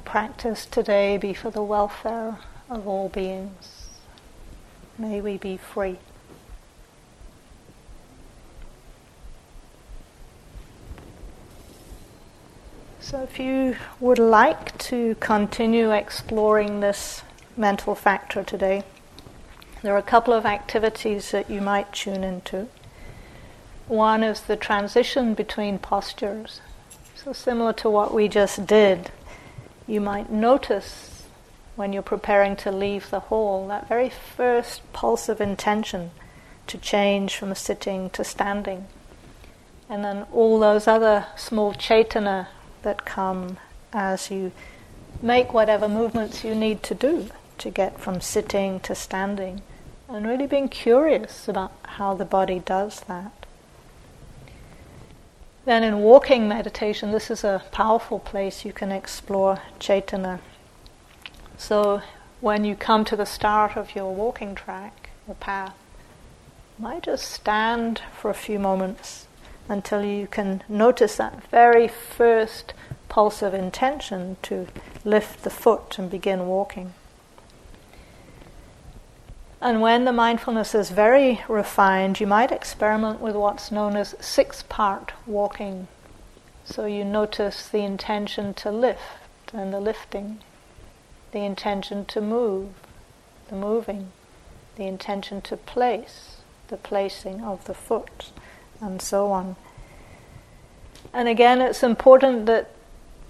Practice 0.05 0.67
today 0.67 1.17
be 1.17 1.33
for 1.33 1.51
the 1.51 1.63
welfare 1.63 2.39
of 2.69 2.87
all 2.87 3.09
beings. 3.09 3.89
May 4.99 5.21
we 5.21 5.39
be 5.39 5.57
free. 5.57 5.99
So, 13.01 13.23
if 13.23 13.39
you 13.39 13.77
would 14.01 14.19
like 14.19 14.79
to 14.79 15.17
continue 15.17 15.91
exploring 15.91 16.81
this 16.81 17.23
mental 17.57 17.95
factor 17.95 18.43
today, 18.43 18.85
there 19.83 19.95
are 19.95 19.99
a 19.99 20.03
couple 20.03 20.33
of 20.33 20.47
activities 20.47 21.31
that 21.33 21.51
you 21.51 21.61
might 21.61 21.93
tune 21.93 22.23
into. 22.23 22.69
One 23.89 24.23
is 24.23 24.43
the 24.43 24.57
transition 24.57 25.35
between 25.35 25.79
postures. 25.79 26.61
So, 27.17 27.33
similar 27.33 27.73
to 27.75 27.91
what 27.91 28.15
we 28.15 28.29
just 28.29 28.67
did, 28.67 29.11
you 29.87 30.01
might 30.01 30.31
notice 30.31 31.25
when 31.77 31.93
you're 31.93 32.03
preparing 32.03 32.55
to 32.57 32.71
leave 32.71 33.11
the 33.11 33.21
hall 33.21 33.67
that 33.69 33.89
very 33.89 34.11
first 34.11 34.81
pulse 34.93 35.29
of 35.29 35.41
intention 35.41 36.11
to 36.67 36.79
change 36.79 37.37
from 37.37 37.55
sitting 37.55 38.11
to 38.11 38.23
standing. 38.25 38.87
And 39.89 40.05
then 40.05 40.27
all 40.33 40.59
those 40.59 40.87
other 40.87 41.27
small 41.37 41.75
cetana 41.75 42.49
that 42.83 43.05
come 43.05 43.59
as 43.93 44.31
you 44.31 44.53
make 45.21 45.53
whatever 45.53 45.89
movements 45.89 46.45
you 46.45 46.55
need 46.55 46.83
to 46.85 46.95
do 46.95 47.29
to 47.59 47.71
get 47.71 48.01
from 48.01 48.21
sitting 48.21 48.81
to 48.81 48.95
standing. 48.95 49.63
And 50.09 50.27
really 50.27 50.47
being 50.47 50.69
curious 50.69 51.49
about 51.49 51.73
how 51.85 52.15
the 52.15 52.25
body 52.25 52.61
does 52.61 53.01
that. 53.01 53.42
Then 55.65 55.85
in 55.85 56.01
walking 56.01 56.49
meditation, 56.49 57.13
this 57.13 57.31
is 57.31 57.45
a 57.45 57.63
powerful 57.71 58.19
place 58.19 58.65
you 58.65 58.73
can 58.73 58.91
explore 58.91 59.61
Cetana. 59.79 60.41
So 61.57 62.03
when 62.41 62.65
you 62.65 62.75
come 62.75 63.05
to 63.05 63.17
the 63.17 63.27
start 63.27 63.77
of 63.77 63.95
your 63.95 64.13
walking 64.13 64.57
track, 64.57 65.11
or 65.29 65.37
path, 65.37 65.75
you 66.79 66.85
might 66.85 67.05
just 67.05 67.31
stand 67.31 68.03
for 68.19 68.29
a 68.29 68.35
few 68.35 68.59
moments 68.59 69.29
until 69.69 70.05
you 70.05 70.27
can 70.27 70.65
notice 70.69 71.17
that 71.17 71.49
very 71.49 71.87
first 71.87 72.75
pulse 73.09 73.43
of 73.43 73.55
intention 73.55 74.37
to 74.43 74.67
lift 75.05 75.45
the 75.45 75.51
foot 75.51 75.97
and 75.99 76.11
begin 76.11 76.47
walking. 76.47 76.95
And 79.63 79.81
when 79.81 80.05
the 80.05 80.13
mindfulness 80.13 80.75
is 80.75 80.91
very 80.91 81.45
refined, 81.49 82.19
you 82.19 82.27
might 82.27 82.51
experiment 82.51 83.21
with 83.21 83.37
what's 83.37 83.71
known 83.71 83.97
as 83.97 84.17
six 84.19 84.65
part 84.65 85.13
walking. 85.25 85.87
So 86.65 86.85
you 86.85 87.05
notice 87.05 87.69
the 87.69 87.85
intention 87.85 88.55
to 88.55 88.73
lift 88.73 89.55
and 89.55 89.73
the 89.73 89.79
lifting, 89.79 90.41
the 91.31 91.45
intention 91.45 92.05
to 92.07 92.21
move, 92.21 92.71
the 93.51 93.55
moving, 93.55 94.11
the 94.75 94.89
intention 94.89 95.41
to 95.43 95.57
place, 95.57 96.39
the 96.67 96.77
placing 96.77 97.43
of 97.43 97.65
the 97.67 97.75
foot, 97.75 98.33
and 98.81 99.01
so 99.01 99.31
on. 99.31 99.55
And 101.13 101.29
again, 101.29 101.61
it's 101.61 101.85
important 101.85 102.47
that 102.47 102.71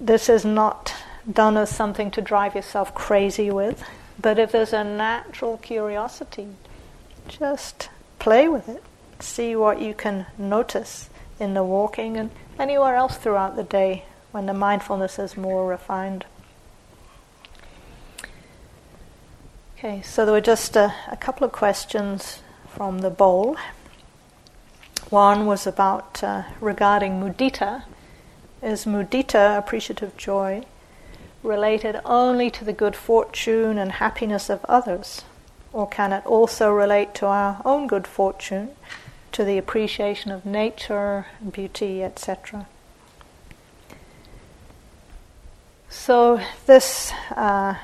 this 0.00 0.30
is 0.30 0.46
not 0.46 0.94
done 1.30 1.58
as 1.58 1.68
something 1.68 2.10
to 2.12 2.22
drive 2.22 2.54
yourself 2.54 2.94
crazy 2.94 3.50
with. 3.50 3.84
But 4.22 4.38
if 4.38 4.52
there's 4.52 4.72
a 4.72 4.84
natural 4.84 5.58
curiosity, 5.58 6.48
just 7.28 7.90
play 8.20 8.48
with 8.48 8.68
it. 8.68 8.82
See 9.18 9.56
what 9.56 9.80
you 9.80 9.94
can 9.94 10.26
notice 10.38 11.10
in 11.40 11.54
the 11.54 11.64
walking 11.64 12.16
and 12.16 12.30
anywhere 12.58 12.94
else 12.94 13.16
throughout 13.16 13.56
the 13.56 13.64
day 13.64 14.04
when 14.30 14.46
the 14.46 14.54
mindfulness 14.54 15.18
is 15.18 15.36
more 15.36 15.68
refined. 15.68 16.24
Okay, 19.76 20.00
so 20.02 20.24
there 20.24 20.32
were 20.32 20.40
just 20.40 20.76
a, 20.76 20.94
a 21.10 21.16
couple 21.16 21.44
of 21.44 21.50
questions 21.50 22.42
from 22.68 23.00
the 23.00 23.10
bowl. 23.10 23.56
One 25.10 25.46
was 25.46 25.66
about 25.66 26.22
uh, 26.22 26.44
regarding 26.60 27.20
mudita. 27.20 27.82
Is 28.62 28.84
mudita 28.84 29.58
appreciative 29.58 30.16
joy? 30.16 30.64
Related 31.42 32.00
only 32.04 32.50
to 32.50 32.64
the 32.64 32.72
good 32.72 32.96
fortune 32.96 33.78
and 33.78 33.92
happiness 33.92 34.48
of 34.48 34.64
others? 34.68 35.22
Or 35.72 35.88
can 35.88 36.12
it 36.12 36.24
also 36.26 36.70
relate 36.70 37.14
to 37.14 37.26
our 37.26 37.62
own 37.64 37.86
good 37.86 38.06
fortune, 38.06 38.70
to 39.32 39.44
the 39.44 39.58
appreciation 39.58 40.30
of 40.30 40.44
nature, 40.44 41.26
beauty, 41.50 42.02
etc.? 42.02 42.66
So, 45.88 46.40
this, 46.66 47.12
uh, 47.30 47.76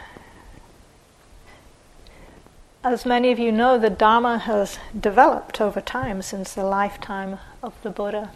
as 2.83 3.05
many 3.05 3.31
of 3.33 3.39
you 3.39 3.53
know, 3.53 3.79
the 3.79 3.91
Dharma 3.91 4.39
has 4.39 4.79
developed 4.99 5.61
over 5.61 5.81
time 5.81 6.23
since 6.23 6.55
the 6.55 6.65
lifetime 6.65 7.39
of 7.63 7.75
the 7.83 7.91
Buddha. 7.91 8.31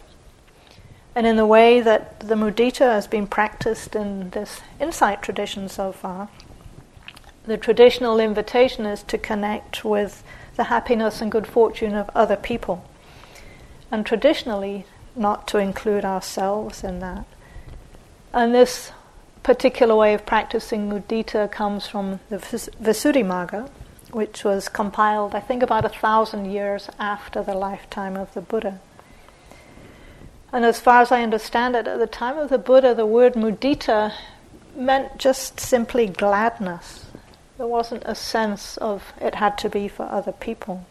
And 1.15 1.27
in 1.27 1.35
the 1.35 1.45
way 1.45 1.79
that 1.79 2.19
the 2.21 2.35
mudita 2.35 2.91
has 2.91 3.05
been 3.07 3.27
practiced 3.27 3.95
in 3.95 4.31
this 4.31 4.61
insight 4.79 5.21
tradition 5.21 5.69
so 5.69 5.91
far, 5.91 6.29
the 7.45 7.57
traditional 7.57 8.19
invitation 8.19 8.85
is 8.85 9.03
to 9.03 9.17
connect 9.17 9.85
with 9.85 10.23
the 10.55 10.65
happiness 10.65 11.21
and 11.21 11.31
good 11.31 11.45
fortune 11.45 11.93
of 11.93 12.09
other 12.15 12.35
people. 12.35 12.83
And 13.91 14.05
traditionally, 14.05 14.85
not 15.15 15.47
to 15.49 15.59
include 15.59 16.05
ourselves 16.05 16.83
in 16.83 16.99
that. 16.99 17.25
And 18.33 18.55
this 18.55 18.91
particular 19.43 19.95
way 19.95 20.13
of 20.13 20.25
practicing 20.25 20.89
mudita 20.89 21.51
comes 21.51 21.85
from 21.85 22.21
the 22.29 22.37
Visuddhimagga, 22.37 23.69
which 24.11 24.43
was 24.43 24.69
compiled, 24.69 25.35
I 25.35 25.41
think, 25.41 25.61
about 25.61 25.85
a 25.85 25.89
thousand 25.89 26.51
years 26.51 26.89
after 26.97 27.43
the 27.43 27.53
lifetime 27.53 28.15
of 28.15 28.33
the 28.33 28.41
Buddha. 28.41 28.79
And 30.53 30.63
as 30.63 30.79
far 30.79 31.01
as 31.01 31.11
I 31.11 31.23
understand 31.23 31.75
it, 31.75 31.87
at 31.87 31.99
the 31.99 32.07
time 32.07 32.37
of 32.37 32.49
the 32.49 32.57
Buddha, 32.57 32.93
the 32.93 33.05
word 33.05 33.33
mudita 33.33 34.13
meant 34.75 35.17
just 35.17 35.59
simply 35.59 36.07
gladness. 36.07 37.07
There 37.57 37.67
wasn't 37.67 38.03
a 38.05 38.15
sense 38.15 38.77
of 38.77 39.13
it 39.19 39.35
had 39.35 39.57
to 39.59 39.69
be 39.69 39.87
for 39.87 40.03
other 40.03 40.31
people. 40.31 40.85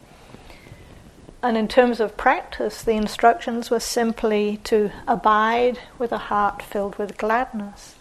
And 1.42 1.56
in 1.56 1.68
terms 1.68 2.00
of 2.00 2.16
practice, 2.16 2.82
the 2.82 2.92
instructions 2.92 3.70
were 3.70 3.80
simply 3.80 4.58
to 4.64 4.90
abide 5.08 5.78
with 5.98 6.12
a 6.12 6.18
heart 6.18 6.60
filled 6.62 6.96
with 6.96 7.16
gladness 7.16 7.94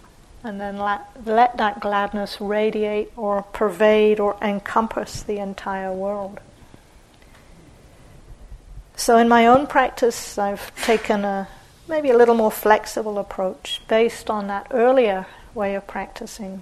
and 0.44 0.60
then 0.60 0.78
let, 0.78 1.02
let 1.26 1.58
that 1.58 1.80
gladness 1.80 2.42
radiate 2.42 3.12
or 3.16 3.44
pervade 3.44 4.20
or 4.20 4.36
encompass 4.42 5.22
the 5.22 5.38
entire 5.38 5.94
world. 5.94 6.40
So, 9.02 9.18
in 9.18 9.28
my 9.28 9.48
own 9.48 9.66
practice, 9.66 10.38
I've 10.38 10.76
taken 10.84 11.26
a 11.26 11.48
maybe 11.88 12.12
a 12.12 12.16
little 12.16 12.36
more 12.36 12.52
flexible 12.52 13.18
approach 13.18 13.82
based 13.88 14.30
on 14.30 14.46
that 14.46 14.68
earlier 14.70 15.26
way 15.56 15.74
of 15.74 15.88
practicing. 15.88 16.62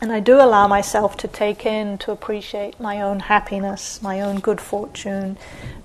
And 0.00 0.12
I 0.12 0.20
do 0.20 0.36
allow 0.36 0.68
myself 0.68 1.16
to 1.16 1.26
take 1.26 1.66
in, 1.66 1.98
to 1.98 2.12
appreciate 2.12 2.78
my 2.78 3.00
own 3.02 3.18
happiness, 3.18 4.00
my 4.00 4.20
own 4.20 4.38
good 4.38 4.60
fortune, 4.60 5.38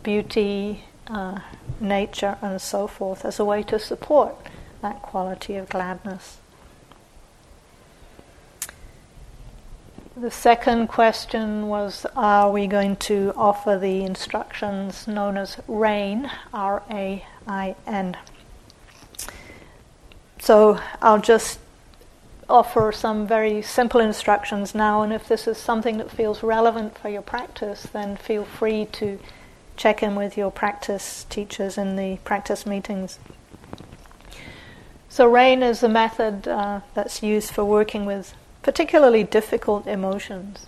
beauty, 0.04 0.84
uh, 1.08 1.40
nature, 1.80 2.38
and 2.44 2.62
so 2.62 2.86
forth 2.86 3.26
as 3.26 3.40
a 3.40 3.44
way 3.44 3.64
to 3.64 3.80
support 3.80 4.36
that 4.84 5.02
quality 5.02 5.56
of 5.56 5.68
gladness. 5.70 6.38
The 10.18 10.32
second 10.32 10.88
question 10.88 11.68
was 11.68 12.06
Are 12.16 12.50
we 12.50 12.68
going 12.68 12.96
to 13.12 13.34
offer 13.36 13.78
the 13.78 14.06
instructions 14.06 15.10
known 15.10 15.36
as 15.36 15.58
RAIN, 15.68 16.32
R 16.54 16.84
A 16.90 17.26
I 17.46 17.76
N? 17.86 18.16
So 20.40 20.80
I'll 21.02 21.20
just 21.20 21.60
offer 22.50 22.94
some 22.94 23.28
very 23.28 23.62
simple 23.62 24.00
instructions 24.00 24.74
now, 24.74 25.02
and 25.02 25.12
if 25.12 25.28
this 25.28 25.50
is 25.50 25.58
something 25.58 25.98
that 25.98 26.10
feels 26.10 26.42
relevant 26.42 26.98
for 26.98 27.10
your 27.10 27.22
practice, 27.22 27.84
then 27.84 28.16
feel 28.16 28.46
free 28.46 28.86
to 28.94 29.20
check 29.76 30.02
in 30.02 30.16
with 30.16 30.38
your 30.38 30.50
practice 30.50 31.26
teachers 31.30 31.78
in 31.78 31.98
the 31.98 32.20
practice 32.24 32.66
meetings. 32.66 33.20
So, 35.10 35.28
RAIN 35.30 35.62
is 35.62 35.84
a 35.84 35.90
method 35.90 36.48
uh, 36.48 36.80
that's 36.94 37.22
used 37.22 37.52
for 37.52 37.66
working 37.66 38.06
with 38.06 38.34
particularly 38.66 39.24
difficult 39.24 39.86
emotions. 39.86 40.66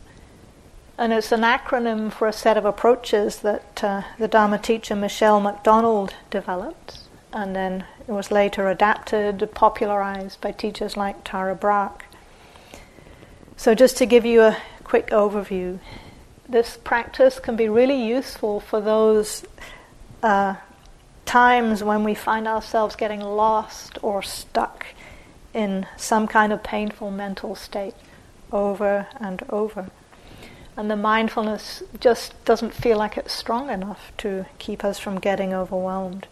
And 0.99 1.11
it's 1.11 1.31
an 1.31 1.41
acronym 1.41 2.13
for 2.13 2.27
a 2.27 2.31
set 2.31 2.55
of 2.55 2.63
approaches 2.63 3.39
that 3.39 3.83
uh, 3.83 4.03
the 4.19 4.27
Dharma 4.27 4.59
teacher 4.59 4.95
Michele 4.95 5.39
McDonald 5.39 6.13
developed, 6.29 6.99
and 7.33 7.55
then 7.55 7.85
it 8.07 8.11
was 8.11 8.29
later 8.29 8.69
adapted, 8.69 9.49
popularized 9.55 10.39
by 10.41 10.51
teachers 10.51 10.95
like 10.95 11.23
Tara 11.23 11.55
Brach. 11.55 12.03
So, 13.55 13.73
just 13.73 13.97
to 13.97 14.05
give 14.05 14.27
you 14.27 14.43
a 14.43 14.57
quick 14.83 15.07
overview, 15.07 15.79
this 16.47 16.77
practice 16.77 17.39
can 17.39 17.55
be 17.55 17.67
really 17.67 18.05
useful 18.07 18.59
for 18.59 18.79
those 18.79 19.43
uh, 20.21 20.53
times 21.25 21.83
when 21.83 22.03
we 22.03 22.13
find 22.13 22.47
ourselves 22.47 22.95
getting 22.95 23.21
lost 23.21 23.97
or 24.03 24.21
stuck 24.21 24.85
in 25.53 25.87
some 25.95 26.27
kind 26.27 26.53
of 26.53 26.63
painful 26.63 27.11
mental 27.11 27.55
state 27.55 27.95
over 28.51 29.07
and 29.19 29.43
over. 29.49 29.89
And 30.75 30.91
the 30.91 30.95
mindfulness 30.95 31.81
just 31.99 32.43
doesn't 32.45 32.73
feel 32.73 32.97
like 32.97 33.17
it's 33.17 33.33
strong 33.33 33.69
enough 33.69 34.11
to 34.17 34.45
keep 34.59 34.83
us 34.83 34.99
from 34.99 35.19
getting 35.19 35.53
overwhelmed. 35.53 36.27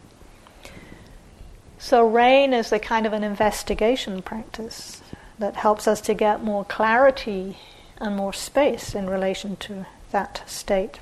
So, 1.79 2.07
RAIN 2.07 2.53
is 2.53 2.71
a 2.71 2.79
kind 2.79 3.05
of 3.05 3.13
an 3.13 3.23
investigation 3.23 4.21
practice 4.21 5.01
that 5.39 5.55
helps 5.57 5.87
us 5.87 5.99
to 6.01 6.13
get 6.13 6.43
more 6.43 6.63
clarity 6.65 7.57
and 7.97 8.15
more 8.15 8.33
space 8.33 8.95
in 8.95 9.09
relation 9.09 9.55
to 9.57 9.85
that 10.11 10.47
state. 10.47 10.99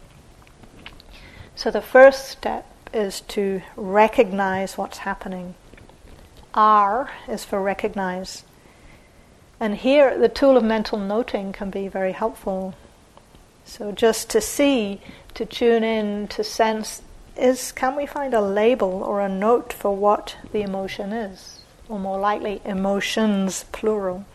So, 1.56 1.70
the 1.70 1.82
first 1.82 2.30
step 2.30 2.66
is 2.94 3.22
to 3.22 3.62
recognize 3.76 4.78
what's 4.78 5.00
happening 5.00 5.56
R 6.54 7.12
is 7.28 7.44
for 7.44 7.62
recognize. 7.62 8.44
And 9.60 9.76
here, 9.76 10.18
the 10.18 10.30
tool 10.30 10.58
of 10.58 10.64
mental 10.64 10.98
noting 10.98 11.54
can 11.54 11.70
be 11.70 11.88
very 11.88 12.12
helpful. 12.12 12.76
So, 13.66 13.92
just 13.92 14.30
to 14.32 14.42
see, 14.42 15.02
to 15.36 15.46
tune 15.46 15.84
in, 15.84 16.28
to 16.30 16.44
sense, 16.44 17.02
is 17.36 17.72
can 17.72 17.96
we 17.96 18.06
find 18.06 18.34
a 18.34 18.42
label 18.42 19.04
or 19.04 19.22
a 19.22 19.30
note 19.30 19.74
for 19.74 19.96
what 19.96 20.36
the 20.52 20.62
emotion 20.62 21.14
is? 21.14 21.62
Or 21.90 21.98
more 21.98 22.20
likely, 22.20 22.62
emotions, 22.66 23.66
plural. 23.72 24.26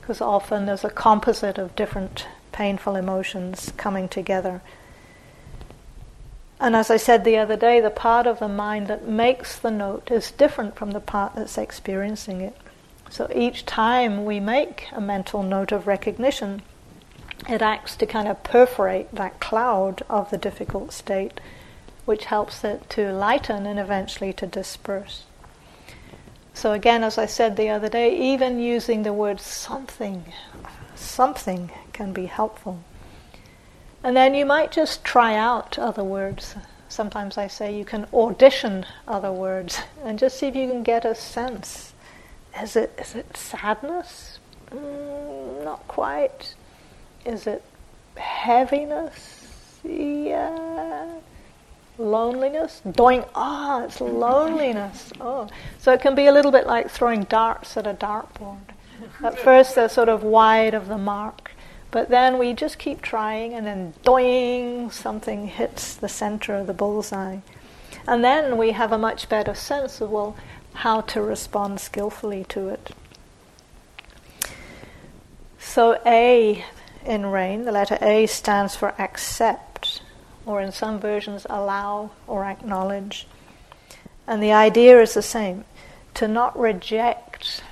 Because 0.00 0.20
often 0.20 0.66
there's 0.66 0.84
a 0.84 0.90
composite 0.90 1.58
of 1.58 1.76
different 1.76 2.26
painful 2.52 2.96
emotions 2.96 3.72
coming 3.76 4.08
together. 4.08 4.60
And 6.60 6.74
as 6.74 6.90
I 6.90 6.96
said 6.96 7.24
the 7.24 7.38
other 7.38 7.56
day, 7.56 7.80
the 7.80 7.90
part 7.90 8.26
of 8.26 8.40
the 8.40 8.48
mind 8.48 8.88
that 8.88 9.06
makes 9.06 9.58
the 9.58 9.70
note 9.70 10.10
is 10.10 10.32
different 10.32 10.74
from 10.74 10.90
the 10.90 11.00
part 11.00 11.34
that's 11.34 11.56
experiencing 11.56 12.40
it. 12.40 12.56
So 13.10 13.30
each 13.34 13.64
time 13.64 14.24
we 14.24 14.40
make 14.40 14.88
a 14.92 15.00
mental 15.00 15.42
note 15.42 15.72
of 15.72 15.86
recognition, 15.86 16.62
it 17.48 17.62
acts 17.62 17.94
to 17.96 18.06
kind 18.06 18.28
of 18.28 18.42
perforate 18.42 19.14
that 19.14 19.40
cloud 19.40 20.02
of 20.10 20.30
the 20.30 20.36
difficult 20.36 20.92
state, 20.92 21.40
which 22.04 22.26
helps 22.26 22.64
it 22.64 22.90
to 22.90 23.12
lighten 23.12 23.64
and 23.64 23.78
eventually 23.78 24.32
to 24.34 24.46
disperse. 24.46 25.24
So, 26.52 26.72
again, 26.72 27.04
as 27.04 27.18
I 27.18 27.26
said 27.26 27.56
the 27.56 27.68
other 27.68 27.88
day, 27.88 28.16
even 28.18 28.58
using 28.58 29.04
the 29.04 29.12
word 29.12 29.40
something, 29.40 30.24
something 30.96 31.70
can 31.92 32.12
be 32.12 32.26
helpful. 32.26 32.82
And 34.02 34.16
then 34.16 34.34
you 34.34 34.46
might 34.46 34.70
just 34.70 35.04
try 35.04 35.34
out 35.34 35.78
other 35.78 36.04
words. 36.04 36.54
Sometimes 36.88 37.36
I 37.36 37.48
say 37.48 37.76
you 37.76 37.84
can 37.84 38.06
audition 38.14 38.86
other 39.06 39.32
words 39.32 39.80
and 40.04 40.18
just 40.18 40.38
see 40.38 40.46
if 40.46 40.56
you 40.56 40.68
can 40.68 40.82
get 40.82 41.04
a 41.04 41.14
sense. 41.14 41.92
Is 42.60 42.76
it 42.76 42.98
is 42.98 43.14
it 43.14 43.36
sadness? 43.36 44.38
Mm, 44.70 45.64
not 45.64 45.86
quite. 45.88 46.54
Is 47.24 47.46
it 47.46 47.62
heaviness? 48.16 49.80
Yeah. 49.84 51.18
Loneliness? 51.98 52.80
Doing 52.90 53.24
ah, 53.34 53.80
oh, 53.80 53.84
it's 53.84 54.00
loneliness. 54.00 55.12
Oh. 55.20 55.48
So 55.78 55.92
it 55.92 56.00
can 56.00 56.14
be 56.14 56.26
a 56.26 56.32
little 56.32 56.52
bit 56.52 56.66
like 56.66 56.90
throwing 56.90 57.24
darts 57.24 57.76
at 57.76 57.86
a 57.86 57.94
dartboard. 57.94 58.70
At 59.22 59.38
first 59.38 59.74
they're 59.74 59.88
sort 59.88 60.08
of 60.08 60.22
wide 60.22 60.74
of 60.74 60.88
the 60.88 60.98
mark. 60.98 61.52
But 61.90 62.10
then 62.10 62.38
we 62.38 62.52
just 62.52 62.78
keep 62.78 63.00
trying, 63.00 63.54
and 63.54 63.66
then 63.66 63.94
doing, 64.04 64.90
something 64.90 65.46
hits 65.46 65.94
the 65.94 66.08
center 66.08 66.54
of 66.54 66.66
the 66.66 66.74
bullseye. 66.74 67.38
And 68.06 68.22
then 68.22 68.58
we 68.58 68.72
have 68.72 68.92
a 68.92 68.98
much 68.98 69.28
better 69.28 69.54
sense 69.54 70.00
of, 70.00 70.10
well, 70.10 70.36
how 70.74 71.00
to 71.02 71.22
respond 71.22 71.80
skillfully 71.80 72.44
to 72.50 72.68
it. 72.68 72.90
So, 75.58 75.98
A 76.04 76.64
in 77.06 77.26
RAIN, 77.26 77.64
the 77.64 77.72
letter 77.72 77.98
A 78.02 78.26
stands 78.26 78.76
for 78.76 78.94
accept, 79.00 80.02
or 80.44 80.60
in 80.60 80.72
some 80.72 81.00
versions, 81.00 81.46
allow 81.48 82.10
or 82.26 82.44
acknowledge. 82.44 83.26
And 84.26 84.42
the 84.42 84.52
idea 84.52 85.00
is 85.00 85.14
the 85.14 85.22
same 85.22 85.64
to 86.14 86.28
not 86.28 86.58
reject 86.58 87.62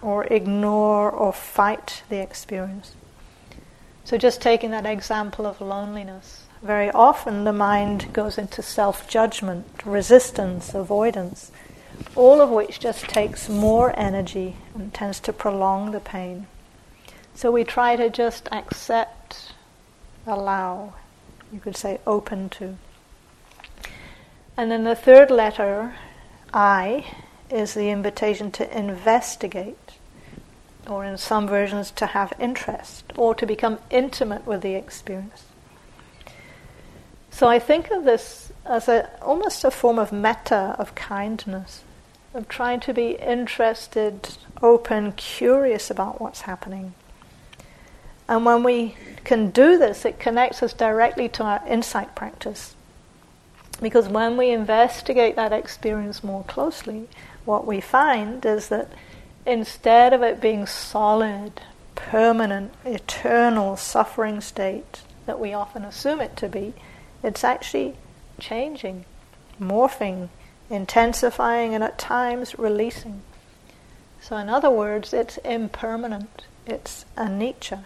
or 0.00 0.24
ignore 0.24 1.10
or 1.10 1.32
fight 1.32 2.02
the 2.08 2.20
experience 2.20 2.94
so, 4.04 4.18
just 4.18 4.40
taking 4.42 4.72
that 4.72 4.84
example 4.84 5.46
of 5.46 5.60
loneliness, 5.60 6.44
very 6.62 6.90
often 6.90 7.44
the 7.44 7.52
mind 7.52 8.12
goes 8.12 8.36
into 8.36 8.60
self 8.60 9.08
judgment, 9.08 9.66
resistance, 9.84 10.74
avoidance, 10.74 11.52
all 12.16 12.40
of 12.40 12.50
which 12.50 12.80
just 12.80 13.04
takes 13.04 13.48
more 13.48 13.98
energy 13.98 14.56
and 14.74 14.92
tends 14.92 15.20
to 15.20 15.32
prolong 15.32 15.92
the 15.92 16.00
pain. 16.00 16.46
So, 17.34 17.50
we 17.52 17.62
try 17.62 17.94
to 17.96 18.10
just 18.10 18.48
accept, 18.50 19.52
allow, 20.26 20.94
you 21.52 21.60
could 21.60 21.76
say 21.76 22.00
open 22.06 22.48
to. 22.50 22.76
And 24.56 24.70
then 24.70 24.84
the 24.84 24.96
third 24.96 25.30
letter, 25.30 25.94
I, 26.52 27.06
is 27.50 27.74
the 27.74 27.90
invitation 27.90 28.50
to 28.52 28.76
investigate 28.78 29.76
or 30.88 31.04
in 31.04 31.16
some 31.16 31.46
versions 31.46 31.90
to 31.92 32.06
have 32.06 32.32
interest, 32.38 33.04
or 33.16 33.34
to 33.34 33.46
become 33.46 33.78
intimate 33.90 34.46
with 34.46 34.62
the 34.62 34.74
experience. 34.74 35.44
So 37.30 37.48
I 37.48 37.58
think 37.58 37.90
of 37.90 38.04
this 38.04 38.52
as 38.64 38.88
a, 38.88 39.10
almost 39.22 39.64
a 39.64 39.70
form 39.70 39.98
of 39.98 40.12
metta, 40.12 40.76
of 40.78 40.94
kindness, 40.94 41.82
of 42.34 42.48
trying 42.48 42.80
to 42.80 42.94
be 42.94 43.12
interested, 43.12 44.28
open, 44.62 45.12
curious 45.12 45.90
about 45.90 46.20
what's 46.20 46.42
happening. 46.42 46.94
And 48.28 48.44
when 48.44 48.62
we 48.62 48.96
can 49.24 49.50
do 49.50 49.78
this, 49.78 50.04
it 50.04 50.18
connects 50.18 50.62
us 50.62 50.72
directly 50.72 51.28
to 51.30 51.44
our 51.44 51.62
insight 51.66 52.14
practice. 52.14 52.74
Because 53.80 54.08
when 54.08 54.36
we 54.36 54.50
investigate 54.50 55.36
that 55.36 55.52
experience 55.52 56.22
more 56.22 56.44
closely, 56.44 57.08
what 57.44 57.66
we 57.66 57.80
find 57.80 58.44
is 58.46 58.68
that 58.68 58.88
instead 59.46 60.12
of 60.12 60.22
it 60.22 60.40
being 60.40 60.66
solid, 60.66 61.60
permanent, 61.94 62.72
eternal 62.84 63.76
suffering 63.76 64.40
state 64.40 65.02
that 65.26 65.40
we 65.40 65.52
often 65.52 65.84
assume 65.84 66.20
it 66.20 66.36
to 66.36 66.48
be, 66.48 66.74
it's 67.22 67.44
actually 67.44 67.94
changing, 68.38 69.04
morphing, 69.60 70.28
intensifying, 70.70 71.74
and 71.74 71.84
at 71.84 71.98
times 71.98 72.58
releasing. 72.58 73.22
So, 74.20 74.36
in 74.36 74.48
other 74.48 74.70
words, 74.70 75.12
it's 75.12 75.36
impermanent, 75.38 76.42
it's 76.66 77.04
anicca. 77.16 77.84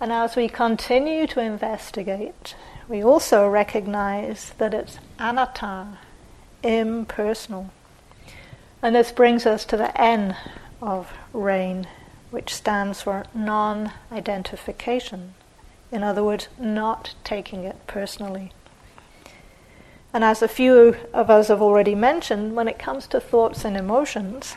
And 0.00 0.12
as 0.12 0.36
we 0.36 0.48
continue 0.48 1.26
to 1.28 1.40
investigate, 1.40 2.54
we 2.88 3.02
also 3.02 3.48
recognize 3.48 4.52
that 4.58 4.74
it's 4.74 4.98
anatta, 5.18 5.98
impersonal. 6.62 7.70
And 8.84 8.94
this 8.94 9.12
brings 9.12 9.46
us 9.46 9.64
to 9.64 9.78
the 9.78 9.98
N 9.98 10.36
of 10.82 11.10
rain, 11.32 11.86
which 12.30 12.52
stands 12.52 13.00
for 13.00 13.24
non 13.32 13.92
identification. 14.12 15.32
In 15.90 16.02
other 16.02 16.22
words, 16.22 16.48
not 16.58 17.14
taking 17.24 17.64
it 17.64 17.76
personally. 17.86 18.52
And 20.12 20.22
as 20.22 20.42
a 20.42 20.48
few 20.48 20.98
of 21.14 21.30
us 21.30 21.48
have 21.48 21.62
already 21.62 21.94
mentioned, 21.94 22.54
when 22.54 22.68
it 22.68 22.78
comes 22.78 23.06
to 23.06 23.20
thoughts 23.20 23.64
and 23.64 23.74
emotions, 23.74 24.54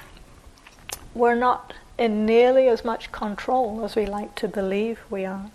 we're 1.15 1.33
not 1.33 1.73
in 1.97 2.25
nearly 2.25 2.67
as 2.67 2.83
much 2.83 3.13
control 3.13 3.85
as 3.85 3.95
we 3.95 4.05
like 4.05 4.35
to 4.35 4.49
believe 4.49 4.99
we 5.09 5.23
are. 5.23 5.51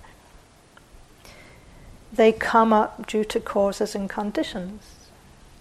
They 2.11 2.33
come 2.33 2.73
up 2.73 3.07
due 3.07 3.25
to 3.25 3.39
causes 3.39 3.95
and 3.95 4.09
conditions, 4.09 5.11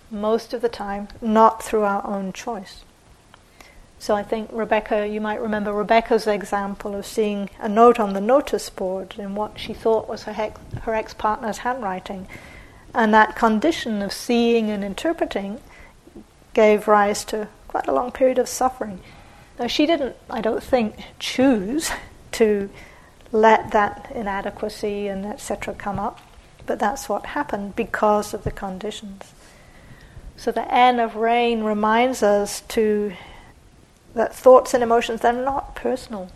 most 0.10 0.54
of 0.54 0.62
the 0.62 0.70
time 0.70 1.10
not 1.22 1.62
through 1.62 1.84
our 1.84 2.08
own 2.08 2.32
choice. 2.32 2.86
So 4.02 4.16
I 4.16 4.24
think 4.24 4.50
Rebecca, 4.52 5.08
you 5.08 5.22
might 5.22 5.40
remember 5.40 5.72
Rebecca's 5.72 6.26
example 6.26 6.96
of 6.96 7.06
seeing 7.06 7.52
a 7.60 7.70
note 7.70 8.00
on 8.00 8.14
the 8.14 8.20
notice 8.20 8.68
board 8.68 9.14
in 9.20 9.36
what 9.36 9.60
she 9.60 9.76
thought 9.76 10.10
was 10.10 10.24
her, 10.24 10.34
her 10.34 10.96
ex 10.96 11.14
partner's 11.14 11.60
handwriting. 11.60 12.28
And 12.96 13.14
that 13.14 13.36
condition 13.36 14.02
of 14.02 14.12
seeing 14.12 14.72
and 14.72 14.84
interpreting 14.84 15.60
gave 16.56 16.88
rise 16.88 17.24
to 17.26 17.48
quite 17.68 17.88
a 17.88 17.94
long 17.94 18.12
period 18.12 18.40
of 18.40 18.50
suffering. 18.50 19.02
Now, 19.60 19.68
she 19.68 19.86
didn't, 19.86 20.16
I 20.32 20.42
don't 20.42 20.64
think, 20.64 20.96
choose 21.20 21.92
to 22.32 22.72
let 23.32 23.70
that 23.70 24.12
inadequacy 24.16 25.10
and 25.10 25.28
etc. 25.28 25.76
come 25.76 26.00
up, 26.00 26.22
but 26.66 26.80
that's 26.80 27.08
what 27.08 27.28
happened 27.28 27.76
because 27.76 28.34
of 28.34 28.46
the 28.46 28.52
conditions. 28.52 29.32
So 30.38 30.52
the 30.52 30.74
N 30.74 31.00
of 31.00 31.16
rain 31.16 31.64
reminds 31.64 32.24
us 32.24 32.62
to 32.70 33.14
that 34.14 34.36
thoughts 34.36 34.74
and 34.74 34.84
emotions 34.84 35.22
they're 35.22 35.34
not 35.34 35.76
personal. 35.76 36.30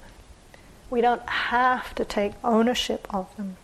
We 0.90 1.02
don't 1.02 1.28
have 1.28 1.94
to 1.96 2.06
take 2.06 2.34
ownership 2.44 3.08
of 3.14 3.36
them. 3.38 3.58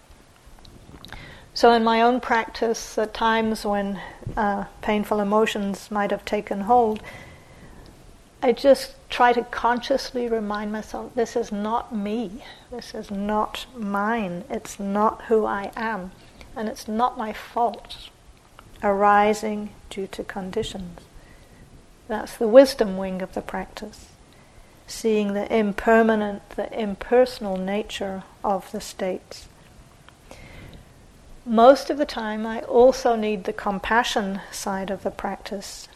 So, 1.53 1.74
in 1.74 1.84
my 1.84 2.01
own 2.01 2.22
practice, 2.22 2.97
at 2.97 3.14
times 3.14 3.66
when 3.66 3.99
uh, 4.38 4.66
painful 4.82 5.20
emotions 5.20 5.91
might 5.91 6.12
have 6.12 6.24
taken 6.24 6.62
hold, 6.62 7.03
I 8.41 8.53
just 8.53 8.95
try 9.09 9.34
to 9.34 9.43
consciously 9.43 10.28
remind 10.28 10.72
myself 10.72 11.14
this 11.14 11.36
is 11.36 11.51
not 11.51 11.93
me, 11.93 12.43
this 12.72 12.95
is 12.95 13.12
not 13.12 13.68
mine, 13.76 14.45
it's 14.49 14.80
not 14.80 15.24
who 15.24 15.45
I 15.45 15.72
am, 15.76 16.12
and 16.55 16.68
it's 16.68 16.88
not 16.88 17.18
my 17.18 17.34
fault 17.34 18.09
arising 18.82 19.70
due 19.89 20.07
to 20.07 20.24
conditions. 20.24 21.01
That's 22.12 22.36
the 22.36 22.49
wisdom 22.49 22.97
wing 22.97 23.22
of 23.22 23.36
the 23.36 23.41
practice, 23.41 24.09
seeing 24.86 25.32
the 25.32 25.49
impermanent, 25.49 26.41
the 26.57 26.70
impersonal 26.78 27.55
nature 27.55 28.24
of 28.43 28.70
the 28.74 28.82
states. 28.82 29.47
Most 31.45 31.89
of 31.89 31.97
the 31.97 32.05
time, 32.05 32.45
I 32.45 32.64
also 32.64 33.16
need 33.16 33.45
the 33.45 33.53
compassion 33.53 34.41
side 34.51 34.91
of 34.91 35.03
the 35.03 35.09
practice 35.09 35.88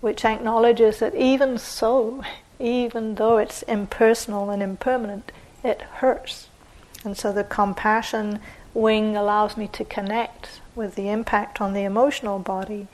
which 0.00 0.24
acknowledges 0.24 1.00
that 1.00 1.14
even 1.14 1.58
so, 1.58 2.22
even 2.58 3.16
though 3.16 3.36
it's 3.36 3.60
impersonal 3.64 4.48
and 4.48 4.62
impermanent, 4.62 5.32
it 5.62 5.82
hurts. 5.82 6.48
And 7.04 7.14
so 7.14 7.30
the 7.30 7.44
compassion 7.44 8.40
wing 8.72 9.18
allows 9.18 9.58
me 9.58 9.68
to 9.74 9.84
connect 9.84 10.62
with 10.74 10.94
the 10.94 11.10
impact 11.10 11.60
on 11.60 11.74
the 11.74 11.84
emotional 11.84 12.38
body 12.38 12.88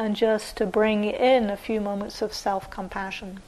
and 0.00 0.16
just 0.16 0.56
to 0.56 0.64
bring 0.64 1.04
in 1.04 1.50
a 1.50 1.56
few 1.58 1.78
moments 1.78 2.22
of 2.22 2.32
self 2.32 2.70
compassion. 2.70 3.38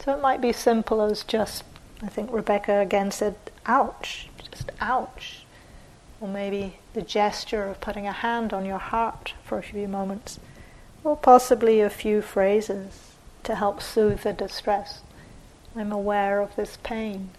So 0.00 0.12
it 0.14 0.20
might 0.20 0.42
be 0.42 0.52
simple 0.52 1.00
as 1.00 1.24
just, 1.24 1.64
I 2.02 2.08
think 2.08 2.30
Rebecca 2.30 2.80
again 2.80 3.10
said, 3.10 3.36
ouch, 3.64 4.28
just 4.50 4.70
ouch. 4.82 5.46
Or 6.20 6.28
maybe 6.28 6.76
the 6.92 7.00
gesture 7.00 7.64
of 7.64 7.80
putting 7.80 8.06
a 8.06 8.12
hand 8.12 8.52
on 8.52 8.66
your 8.66 8.78
heart 8.78 9.32
for 9.44 9.56
a 9.56 9.62
few 9.62 9.88
moments 9.88 10.38
or 11.02 11.16
possibly 11.16 11.80
a 11.80 11.88
few 11.88 12.20
phrases 12.20 13.12
to 13.44 13.54
help 13.54 13.80
soothe 13.80 14.20
the 14.20 14.34
distress. 14.34 15.00
I'm 15.74 15.90
aware 15.90 16.42
of 16.42 16.54
this 16.54 16.76
pain. 16.82 17.30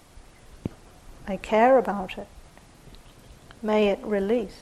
I 1.27 1.37
care 1.37 1.77
about 1.77 2.17
it. 2.17 2.27
May 3.61 3.89
it 3.89 3.99
release. 4.01 4.61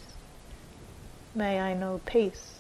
May 1.34 1.62
I 1.62 1.74
know 1.74 2.02
peace. 2.06 2.53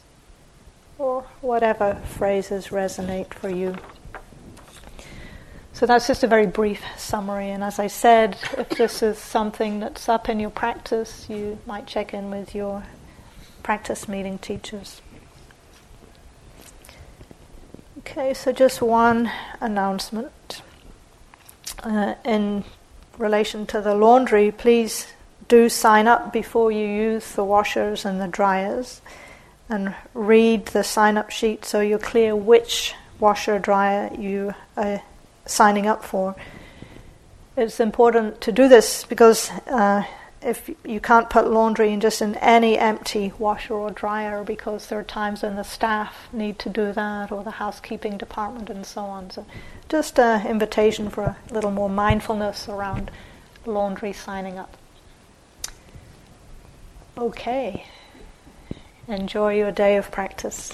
Or 0.97 1.23
whatever 1.41 1.95
phrases 2.05 2.67
resonate 2.67 3.33
for 3.33 3.49
you. 3.49 3.75
So 5.73 5.87
that's 5.87 6.05
just 6.05 6.23
a 6.23 6.27
very 6.27 6.45
brief 6.45 6.81
summary. 6.97 7.49
And 7.49 7.63
as 7.63 7.79
I 7.79 7.87
said, 7.87 8.37
if 8.57 8.69
this 8.69 9.01
is 9.01 9.17
something 9.17 9.79
that's 9.79 10.07
up 10.07 10.29
in 10.29 10.39
your 10.39 10.51
practice, 10.51 11.27
you 11.29 11.57
might 11.65 11.87
check 11.87 12.13
in 12.13 12.29
with 12.29 12.53
your 12.53 12.83
practice 13.63 14.07
meeting 14.07 14.37
teachers. 14.37 15.01
Okay, 17.99 18.33
so 18.33 18.51
just 18.51 18.81
one 18.81 19.31
announcement. 19.59 20.61
Uh, 21.81 22.15
in 22.23 22.63
relation 23.17 23.65
to 23.65 23.81
the 23.81 23.95
laundry, 23.95 24.51
please 24.51 25.07
do 25.47 25.69
sign 25.69 26.07
up 26.07 26.31
before 26.31 26.71
you 26.71 26.85
use 26.85 27.31
the 27.33 27.43
washers 27.43 28.05
and 28.05 28.21
the 28.21 28.27
dryers 28.27 29.01
and 29.70 29.95
read 30.14 30.68
the 30.68 30.84
sign 30.84 31.18
up 31.18 31.30
sheet 31.30 31.66
so 31.66 31.80
you're 31.80 31.99
clear 31.99 32.36
which 32.36 32.93
washer 33.20 33.59
dryer 33.59 34.11
you 34.18 34.53
are 34.76 35.01
signing 35.45 35.88
up 35.88 36.03
for. 36.03 36.36
It's 37.55 37.80
important 37.80 38.41
to 38.41 38.51
do 38.51 38.68
this 38.68 39.05
because 39.05 39.49
uh, 39.68 40.03
if 40.41 40.70
you 40.84 40.99
can't 40.99 41.30
put 41.30 41.49
laundry 41.49 41.93
in 41.93 42.01
just 42.01 42.22
in 42.22 42.36
any 42.36 42.78
empty 42.78 43.32
washer 43.38 43.74
or 43.74 43.91
dryer 43.91 44.43
because 44.43 44.88
there 44.88 44.99
are 44.99 45.03
times 45.03 45.43
when 45.43 45.55
the 45.55 45.64
staff 45.64 46.28
need 46.34 46.59
to 46.59 46.70
do 46.70 46.91
that 46.91 47.32
or 47.32 47.43
the 47.43 47.51
housekeeping 47.51 48.18
department 48.18 48.70
and 48.70 48.86
so 48.86 49.01
on. 49.01 49.30
So 49.30 49.45
just 49.88 50.20
an 50.20 50.45
invitation 50.47 51.09
for 51.09 51.24
a 51.24 51.38
little 51.51 51.72
more 51.72 51.89
mindfulness 51.89 52.68
around 52.68 53.11
laundry 53.66 54.14
signing 54.14 54.57
up. 54.57 54.76
Okay. 57.18 57.86
Enjoy 59.07 59.55
your 59.57 59.71
day 59.71 59.97
of 59.97 60.11
practice. 60.11 60.71